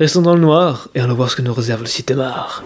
Restons 0.00 0.23
dans 0.24 0.34
le 0.34 0.40
noir 0.40 0.88
et 0.94 1.00
allons 1.00 1.14
voir 1.14 1.30
ce 1.30 1.36
que 1.36 1.42
nous 1.42 1.54
réserve 1.54 1.82
le 1.82 1.86
cinémar. 1.86 2.64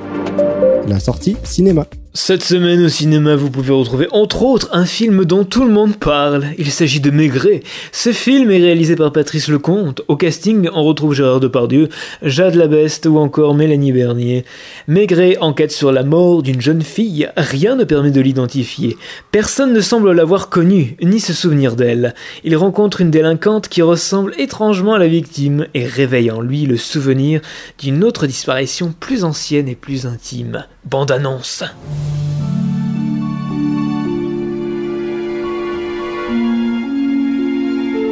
La 0.87 1.01
sortie 1.01 1.37
cinéma. 1.45 1.87
Cette 2.21 2.43
semaine 2.43 2.85
au 2.85 2.89
cinéma, 2.89 3.37
vous 3.37 3.49
pouvez 3.49 3.73
retrouver 3.73 4.09
entre 4.11 4.43
autres 4.43 4.69
un 4.73 4.87
film 4.87 5.25
dont 5.25 5.45
tout 5.45 5.65
le 5.65 5.71
monde 5.71 5.97
parle. 5.97 6.47
Il 6.59 6.73
s'agit 6.73 7.01
de 7.01 7.13
Maigret. 7.13 7.63
Ce 7.93 8.13
film 8.13 8.51
est 8.51 8.59
réalisé 8.59 8.97
par 8.97 9.13
Patrice 9.13 9.49
Lecomte. 9.49 10.03
Au 10.09 10.17
casting, 10.17 10.69
on 10.75 10.83
retrouve 10.83 11.15
Gérard 11.15 11.39
Depardieu, 11.39 11.89
Jade 12.23 12.57
Labeste 12.57 13.07
ou 13.07 13.19
encore 13.19 13.55
Mélanie 13.55 13.93
Bernier. 13.93 14.45
Maigret 14.89 15.39
enquête 15.41 15.71
sur 15.71 15.93
la 15.93 16.03
mort 16.03 16.43
d'une 16.43 16.61
jeune 16.61 16.83
fille. 16.83 17.31
Rien 17.37 17.77
ne 17.77 17.85
permet 17.85 18.11
de 18.11 18.21
l'identifier. 18.21 18.97
Personne 19.31 19.73
ne 19.73 19.81
semble 19.81 20.11
l'avoir 20.11 20.49
connue, 20.49 20.97
ni 21.01 21.21
se 21.21 21.33
souvenir 21.33 21.77
d'elle. 21.77 22.15
Il 22.43 22.57
rencontre 22.57 23.01
une 23.01 23.13
délinquante 23.13 23.69
qui 23.69 23.81
ressemble 23.81 24.35
étrangement 24.39 24.95
à 24.95 24.99
la 24.99 25.09
victime 25.09 25.69
et 25.73 25.87
réveille 25.87 26.33
en 26.33 26.41
lui 26.41 26.67
le 26.67 26.79
souvenir 26.79 27.41
d'une 27.79 28.03
autre 28.03 28.27
disparition 28.27 28.93
plus 28.99 29.23
ancienne 29.23 29.69
et 29.69 29.77
plus 29.77 30.05
intime. 30.05 30.65
Bande 30.89 31.11
annonce. 31.11 31.65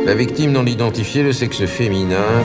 La 0.04 0.14
victime 0.14 0.52
non 0.52 0.66
identifiée, 0.66 1.22
le 1.22 1.32
sexe 1.32 1.64
féminin. 1.64 2.44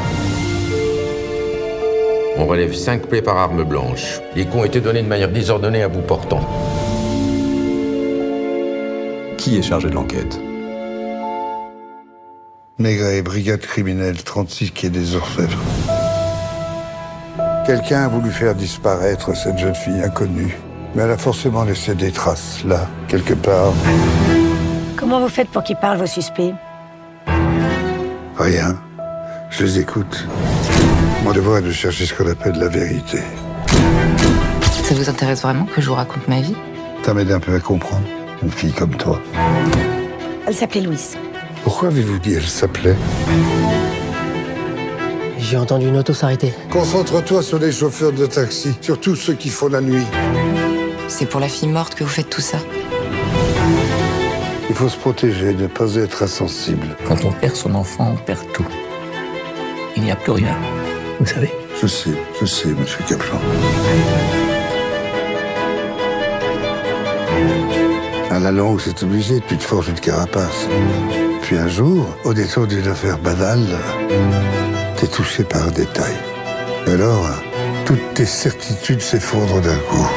On 2.37 2.45
relève 2.45 2.73
cinq 2.73 3.07
plaies 3.07 3.21
par 3.21 3.35
arme 3.35 3.65
blanche. 3.65 4.21
Les 4.33 4.45
coups 4.45 4.59
ont 4.59 4.63
été 4.63 4.79
donnés 4.79 5.03
de 5.03 5.07
manière 5.09 5.29
désordonnée 5.29 5.83
à 5.83 5.89
bout 5.89 5.99
portant. 5.99 6.47
Qui 9.37 9.57
est 9.57 9.63
chargé 9.63 9.89
de 9.89 9.95
l'enquête? 9.95 10.39
Maigret, 12.77 13.21
brigade 13.21 13.59
criminelle 13.59 14.23
36 14.23 14.71
qui 14.71 14.85
est 14.85 14.89
des 14.89 15.15
Orfèvres. 15.15 15.61
Quelqu'un 17.71 18.03
a 18.03 18.07
voulu 18.09 18.31
faire 18.31 18.53
disparaître 18.53 19.33
cette 19.33 19.57
jeune 19.57 19.73
fille 19.73 20.03
inconnue, 20.03 20.57
mais 20.93 21.03
elle 21.03 21.11
a 21.11 21.17
forcément 21.17 21.63
laissé 21.63 21.95
des 21.95 22.11
traces, 22.11 22.65
là, 22.65 22.89
quelque 23.07 23.33
part. 23.33 23.71
Comment 24.97 25.21
vous 25.21 25.29
faites 25.29 25.47
pour 25.47 25.63
qu'ils 25.63 25.77
parlent, 25.77 25.97
vos 25.97 26.05
suspects 26.05 26.53
Rien. 28.37 28.77
Je 29.51 29.63
les 29.63 29.79
écoute. 29.79 30.27
Mon 31.23 31.31
devoir 31.31 31.59
est 31.59 31.61
de 31.61 31.71
chercher 31.71 32.05
ce 32.05 32.13
qu'on 32.13 32.29
appelle 32.29 32.59
la 32.59 32.67
vérité. 32.67 33.19
Ça 34.83 34.93
vous 34.93 35.09
intéresse 35.09 35.41
vraiment 35.41 35.63
que 35.63 35.79
je 35.79 35.87
vous 35.87 35.95
raconte 35.95 36.27
ma 36.27 36.41
vie? 36.41 36.55
Ça 37.05 37.13
m'aide 37.13 37.31
un 37.31 37.39
peu 37.39 37.55
à 37.55 37.61
comprendre. 37.61 38.03
Une 38.43 38.51
fille 38.51 38.73
comme 38.73 38.97
toi. 38.97 39.17
Elle 40.45 40.53
s'appelait 40.53 40.81
Louise. 40.81 41.15
Pourquoi 41.63 41.87
avez-vous 41.87 42.19
dit 42.19 42.33
elle 42.33 42.47
s'appelait? 42.47 42.97
J'ai 45.41 45.57
entendu 45.57 45.87
une 45.87 45.97
auto 45.97 46.13
s'arrêter. 46.13 46.53
Concentre-toi 46.69 47.41
sur 47.41 47.57
les 47.57 47.71
chauffeurs 47.71 48.11
de 48.11 48.27
taxi, 48.27 48.75
surtout 48.79 49.15
ceux 49.15 49.33
qui 49.33 49.49
font 49.49 49.67
la 49.67 49.81
nuit. 49.81 50.05
C'est 51.07 51.25
pour 51.25 51.39
la 51.39 51.49
fille 51.49 51.67
morte 51.67 51.95
que 51.95 52.03
vous 52.03 52.09
faites 52.09 52.29
tout 52.29 52.41
ça 52.41 52.59
Il 54.69 54.75
faut 54.75 54.87
se 54.87 54.97
protéger, 54.97 55.53
ne 55.53 55.67
pas 55.67 55.95
être 55.95 56.23
insensible. 56.23 56.95
Quand 57.07 57.25
on 57.25 57.31
perd 57.31 57.55
son 57.55 57.73
enfant, 57.73 58.13
on 58.13 58.23
perd 58.23 58.39
tout. 58.53 58.67
Il 59.97 60.03
n'y 60.03 60.11
a 60.11 60.15
plus 60.15 60.31
rien. 60.31 60.55
Vous 61.19 61.25
savez 61.25 61.51
Je 61.81 61.87
sais, 61.87 62.11
je 62.39 62.45
sais, 62.45 62.69
monsieur 62.69 63.03
Kaplan. 63.09 63.39
À 68.29 68.39
la 68.39 68.51
longue, 68.51 68.79
c'est 68.79 69.03
obligé, 69.03 69.41
tu 69.47 69.57
te 69.57 69.63
forges 69.63 69.89
une 69.89 69.99
carapace. 69.99 70.67
Puis 71.41 71.57
un 71.57 71.67
jour, 71.67 72.05
au 72.23 72.33
détour 72.33 72.67
d'une 72.67 72.87
affaire 72.87 73.17
banale, 73.17 73.67
touché 75.07 75.43
par 75.43 75.67
un 75.67 75.71
détail. 75.71 76.13
Alors, 76.87 77.27
toutes 77.85 78.13
tes 78.13 78.25
certitudes 78.25 79.01
s'effondrent 79.01 79.61
d'un 79.61 79.77
coup. 79.77 80.09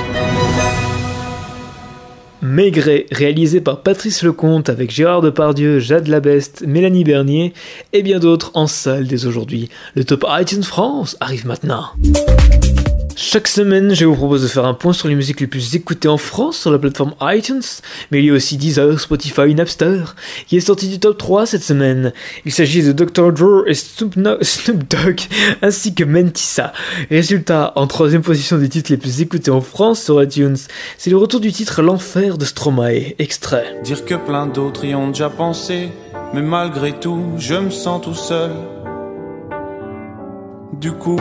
Maigret, 2.43 3.07
réalisé 3.11 3.63
par 3.63 3.81
Patrice 3.81 4.23
Lecomte 4.23 4.69
avec 4.69 4.91
Gérard 4.91 5.23
Depardieu, 5.23 5.79
Jade 5.79 6.09
Labeste, 6.09 6.63
Mélanie 6.67 7.03
Bernier 7.03 7.55
et 7.95 8.03
bien 8.03 8.19
d'autres 8.19 8.51
en 8.53 8.67
salle 8.67 9.07
dès 9.07 9.25
aujourd'hui. 9.25 9.71
Le 9.95 10.05
top 10.05 10.27
iTunes 10.29 10.63
France 10.63 11.17
arrive 11.21 11.47
maintenant. 11.47 11.87
Chaque 13.17 13.47
semaine, 13.47 13.95
je 13.95 14.05
vous 14.07 14.17
propose 14.17 14.43
de 14.43 14.49
faire 14.49 14.65
un 14.65 14.75
point 14.75 14.93
sur 14.93 15.07
les 15.07 15.15
musiques 15.15 15.41
les 15.41 15.47
plus 15.47 15.77
écoutées 15.77 16.09
en 16.09 16.17
France 16.17 16.59
sur 16.59 16.73
la 16.73 16.81
plateforme 16.81 17.15
iTunes, 17.23 17.63
mais 18.11 18.19
il 18.19 18.25
y 18.25 18.31
a 18.31 18.33
aussi 18.33 18.57
Deezer, 18.57 18.99
Spotify, 18.99 19.55
Napster, 19.55 20.17
qui 20.49 20.57
est 20.57 20.61
sorti 20.61 20.89
du 20.89 20.99
top 20.99 21.17
3 21.17 21.47
cette 21.47 21.63
semaine. 21.63 22.13
Il 22.45 22.53
s'agit 22.53 22.83
de 22.83 22.91
Dr. 22.91 23.33
Dre 23.33 23.65
et 23.69 23.75
Snoop, 23.75 24.17
Dogg, 24.17 25.21
ainsi 25.63 25.95
que 25.95 26.03
Mentissa. 26.03 26.73
Résultat, 27.09 27.73
en 27.77 27.87
troisième 27.87 28.23
position 28.23 28.59
des 28.59 28.69
titres 28.69 28.91
les 28.91 28.99
plus 28.99 29.21
écoutés 29.21 29.53
en 29.53 29.61
France 29.61 30.03
sur 30.03 30.21
iTunes, 30.21 30.57
c'est 30.99 31.11
le 31.11 31.17
retour 31.17 31.39
du 31.39 31.53
titre 31.53 31.83
L'Enfer 31.83 32.37
de 32.37 32.45
Stromae, 32.45 33.15
extrait. 33.21 33.77
Dire 33.85 34.05
que 34.05 34.15
plein 34.17 34.47
d'autres 34.47 34.85
y 34.85 34.95
ont 34.95 35.09
déjà 35.09 35.31
pensé, 35.31 35.91
mais 36.33 36.43
malgré 36.43 36.93
tout, 36.93 37.33
je 37.39 37.55
me 37.55 37.71
sens 37.71 38.03
tout 38.03 38.15
seul. 38.15 38.51
Du 40.81 40.91
coup, 40.91 41.21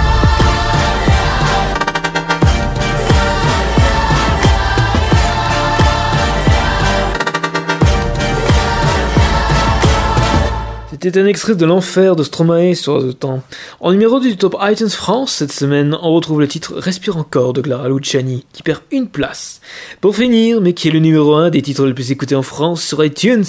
C'était 10.91 11.17
un 11.17 11.25
extrait 11.25 11.55
de 11.55 11.65
l'enfer 11.65 12.17
de 12.17 12.23
Stromae 12.23 12.75
sur 12.75 12.99
le 12.99 13.13
temps. 13.13 13.41
En 13.79 13.93
numéro 13.93 14.19
du 14.19 14.35
top 14.35 14.57
iTunes 14.61 14.89
France 14.89 15.35
cette 15.35 15.53
semaine, 15.53 15.97
on 16.01 16.13
retrouve 16.13 16.41
le 16.41 16.49
titre 16.49 16.73
Respire 16.75 17.15
encore 17.15 17.53
de 17.53 17.61
Clara 17.61 17.87
Luciani, 17.87 18.45
qui 18.51 18.61
perd 18.61 18.81
une 18.91 19.07
place. 19.07 19.61
Pour 20.01 20.17
finir, 20.17 20.59
mais 20.59 20.73
qui 20.73 20.89
est 20.89 20.91
le 20.91 20.99
numéro 20.99 21.33
1 21.33 21.49
des 21.49 21.61
titres 21.61 21.85
les 21.85 21.93
plus 21.93 22.11
écoutés 22.11 22.35
en 22.35 22.41
France 22.41 22.83
sur 22.83 23.03
iTunes, 23.05 23.45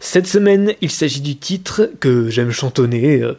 cette 0.00 0.26
semaine, 0.26 0.72
il 0.80 0.90
s'agit 0.90 1.20
du 1.20 1.36
titre 1.36 1.90
que 2.00 2.30
j'aime 2.30 2.50
chantonner. 2.50 3.20
Euh, 3.20 3.36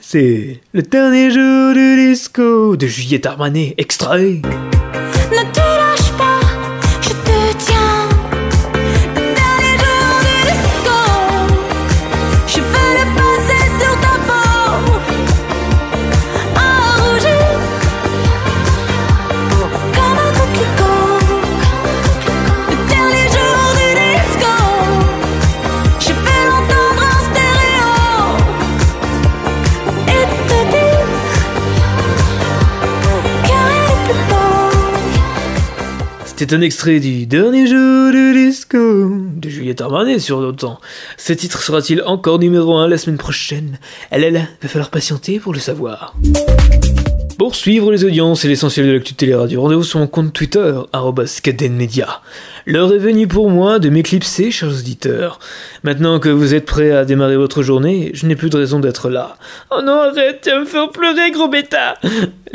c'est 0.00 0.62
Le 0.72 0.80
dernier 0.80 1.30
jour 1.30 1.74
du 1.74 2.08
disco 2.08 2.76
de 2.76 2.86
Juliette 2.86 3.26
Armanet, 3.26 3.74
extrait. 3.76 4.40
C'est 36.38 36.52
un 36.52 36.60
extrait 36.60 37.00
du 37.00 37.24
dernier 37.24 37.66
jour 37.66 38.12
du 38.12 38.34
disco 38.34 38.76
de 38.78 39.48
Juliette 39.48 39.80
Armanet 39.80 40.18
sur 40.18 40.38
notre 40.40 40.58
temps. 40.58 40.80
Ce 41.16 41.32
titre 41.32 41.62
sera-t-il 41.62 42.02
encore 42.02 42.38
numéro 42.38 42.76
1 42.76 42.88
la 42.88 42.98
semaine 42.98 43.16
prochaine? 43.16 43.78
Elle 44.10 44.30
là, 44.34 44.42
va 44.60 44.68
falloir 44.68 44.90
patienter 44.90 45.40
pour 45.40 45.54
le 45.54 45.60
savoir. 45.60 46.14
Pour 47.38 47.54
suivre 47.54 47.90
les 47.90 48.04
audiences 48.04 48.44
et 48.44 48.48
l'essentiel 48.48 48.86
de 48.86 48.92
l'actu 48.92 49.14
télé-radio, 49.14 49.62
rendez-vous 49.62 49.82
sur 49.82 49.98
mon 49.98 50.06
compte 50.06 50.34
Twitter, 50.34 50.74
cadenmedia. 51.42 52.20
L'heure 52.66 52.92
est 52.92 52.98
venue 52.98 53.28
pour 53.28 53.48
moi 53.50 53.78
de 53.78 53.88
m'éclipser, 53.88 54.50
chers 54.50 54.70
auditeurs. 54.70 55.38
Maintenant 55.84 56.18
que 56.18 56.28
vous 56.28 56.54
êtes 56.54 56.66
prêts 56.66 56.92
à 56.92 57.04
démarrer 57.04 57.36
votre 57.36 57.62
journée, 57.62 58.10
je 58.12 58.26
n'ai 58.26 58.36
plus 58.36 58.50
de 58.50 58.56
raison 58.56 58.80
d'être 58.80 59.08
là. 59.08 59.36
Oh 59.70 59.80
non, 59.82 60.00
arrête, 60.00 60.40
tu 60.42 60.50
vas 60.50 60.60
me 60.60 60.64
faire 60.66 60.90
pleurer, 60.90 61.30
gros 61.30 61.48
bêta 61.48 61.98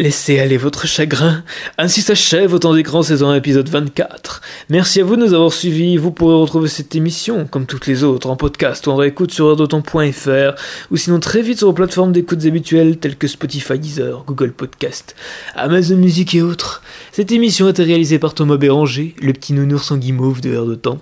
Laissez 0.01 0.39
aller 0.39 0.57
votre 0.57 0.87
chagrin. 0.87 1.43
Ainsi 1.77 2.01
s'achève 2.01 2.55
Autant 2.55 2.73
d'écran 2.73 3.03
saison 3.03 3.35
épisode 3.35 3.69
24. 3.69 4.41
Merci 4.71 4.99
à 4.99 5.03
vous 5.03 5.15
de 5.15 5.21
nous 5.21 5.35
avoir 5.35 5.53
suivis. 5.53 5.95
Vous 5.97 6.09
pourrez 6.09 6.33
retrouver 6.33 6.69
cette 6.69 6.95
émission, 6.95 7.45
comme 7.45 7.67
toutes 7.67 7.85
les 7.85 8.03
autres, 8.03 8.27
en 8.27 8.35
podcast 8.35 8.87
ou 8.87 8.89
en 8.89 8.95
réécoute 8.95 9.31
sur 9.31 9.45
heurdoton.fr 9.45 10.59
ou 10.89 10.97
sinon 10.97 11.19
très 11.19 11.43
vite 11.43 11.59
sur 11.59 11.67
vos 11.67 11.73
plateformes 11.73 12.13
d'écoute 12.13 12.43
habituelles 12.47 12.97
telles 12.97 13.15
que 13.15 13.27
Spotify, 13.27 13.77
Deezer, 13.77 14.23
Google 14.25 14.53
Podcast, 14.53 15.15
Amazon 15.53 15.97
Music 15.97 16.33
et 16.33 16.41
autres. 16.41 16.81
Cette 17.11 17.31
émission 17.31 17.67
a 17.67 17.69
été 17.69 17.83
réalisée 17.83 18.17
par 18.17 18.33
Thomas 18.33 18.57
Béranger, 18.57 19.13
le 19.21 19.33
petit 19.33 19.53
nounours 19.53 19.91
en 19.91 19.97
guimauve 19.97 20.41
de 20.41 20.49
Heure 20.49 20.65
de 20.65 20.73
Temps. 20.73 20.97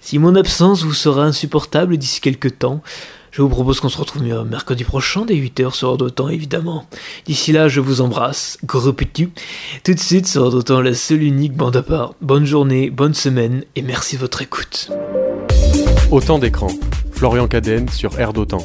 Si 0.00 0.20
mon 0.20 0.36
absence 0.36 0.84
vous 0.84 0.94
sera 0.94 1.24
insupportable 1.24 1.96
d'ici 1.96 2.20
quelques 2.20 2.56
temps, 2.60 2.84
je 3.34 3.42
vous 3.42 3.48
propose 3.48 3.80
qu'on 3.80 3.88
se 3.88 3.98
retrouve 3.98 4.22
mercredi 4.44 4.84
prochain 4.84 5.24
dès 5.24 5.34
8h 5.34 5.72
sur 5.74 5.96
Temps, 6.14 6.28
évidemment. 6.28 6.86
D'ici 7.26 7.50
là, 7.50 7.66
je 7.66 7.80
vous 7.80 8.00
embrasse, 8.00 8.58
gros 8.64 8.92
petit. 8.92 9.28
Tout 9.82 9.92
de 9.92 9.98
suite 9.98 10.28
sur 10.28 10.62
Temps, 10.62 10.80
la 10.80 10.94
seule 10.94 11.24
unique 11.24 11.54
bande 11.54 11.74
à 11.74 11.82
part. 11.82 12.14
Bonne 12.20 12.46
journée, 12.46 12.90
bonne 12.90 13.12
semaine 13.12 13.64
et 13.74 13.82
merci 13.82 14.14
de 14.14 14.20
votre 14.20 14.40
écoute. 14.40 14.88
Autant 16.12 16.38
d'écran. 16.38 16.68
Florian 17.10 17.48
Cadenne 17.48 17.88
sur 17.88 18.16
Air 18.20 18.32
d'Otan. 18.32 18.62